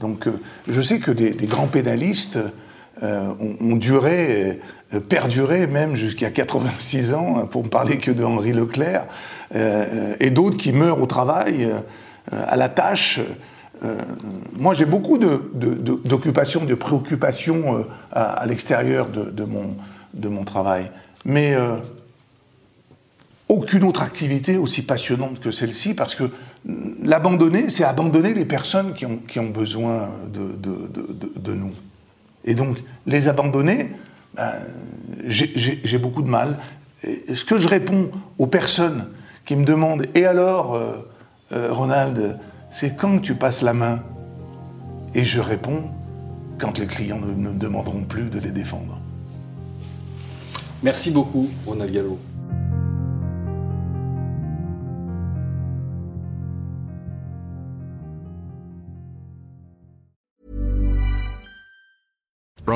Donc 0.00 0.28
je 0.68 0.80
sais 0.80 1.00
que 1.00 1.10
des, 1.10 1.32
grands 1.46 1.66
pénalistes 1.66 2.38
ont, 3.02 3.76
duré 3.76 4.60
euh, 4.94 5.00
perdurer 5.00 5.66
même 5.66 5.96
jusqu'à 5.96 6.30
86 6.30 7.12
ans, 7.12 7.46
pour 7.46 7.62
ne 7.62 7.68
parler 7.68 7.98
que 7.98 8.10
de 8.10 8.24
Henri 8.24 8.52
Leclerc, 8.52 9.06
euh, 9.54 10.14
et 10.18 10.30
d'autres 10.30 10.56
qui 10.56 10.72
meurent 10.72 11.02
au 11.02 11.06
travail, 11.06 11.64
euh, 11.64 12.44
à 12.46 12.56
la 12.56 12.70
tâche. 12.70 13.20
moi, 14.58 14.74
j'ai 14.74 14.86
beaucoup 14.86 15.18
d'occupations, 15.18 16.60
de, 16.60 16.66
de, 16.66 16.74
préoccupations 16.74 17.86
à, 18.12 18.44
l'extérieur 18.46 19.08
de, 19.08 19.44
mon, 19.44 19.76
de 20.14 20.28
mon 20.28 20.44
travail. 20.44 20.90
Mais 21.24 21.54
aucune 23.48 23.84
autre 23.84 24.02
activité 24.02 24.58
aussi 24.58 24.82
passionnante 24.82 25.40
que 25.40 25.50
celle-ci, 25.50 25.94
parce 25.94 26.14
que 26.14 26.24
l'abandonner, 26.64 27.70
c'est 27.70 27.84
abandonner 27.84 28.34
les 28.34 28.44
personnes 28.44 28.94
qui 28.94 29.38
ont, 29.38 29.50
besoin 29.50 30.08
de, 30.32 31.54
nous. 31.54 31.72
Et 32.44 32.54
donc, 32.54 32.82
les 33.06 33.28
abandonner, 33.28 33.92
ben, 34.34 34.52
j'ai 35.26 35.98
beaucoup 35.98 36.22
de 36.22 36.28
mal. 36.28 36.58
ce 37.02 37.44
que 37.44 37.58
je 37.58 37.68
réponds 37.68 38.10
aux 38.38 38.46
personnes 38.46 39.08
qui 39.44 39.56
me 39.56 39.64
demandent 39.64 40.06
Et 40.14 40.26
alors, 40.26 40.74
euh, 40.74 41.08
euh, 41.52 41.72
Ronald, 41.72 42.38
c'est 42.70 42.96
quand 42.96 43.18
tu 43.20 43.34
passes 43.34 43.62
la 43.62 43.72
main? 43.72 44.02
Et 45.14 45.24
je 45.24 45.40
réponds 45.40 45.84
quand 46.58 46.78
les 46.78 46.86
clients 46.86 47.18
ne 47.18 47.32
me 47.32 47.58
demanderont 47.58 48.02
plus 48.02 48.28
de 48.28 48.38
les 48.38 48.50
défendre. 48.50 49.00
Merci 50.82 51.10
beaucoup, 51.10 51.48
Ronald 51.66 51.92
Gallo. 51.92 52.18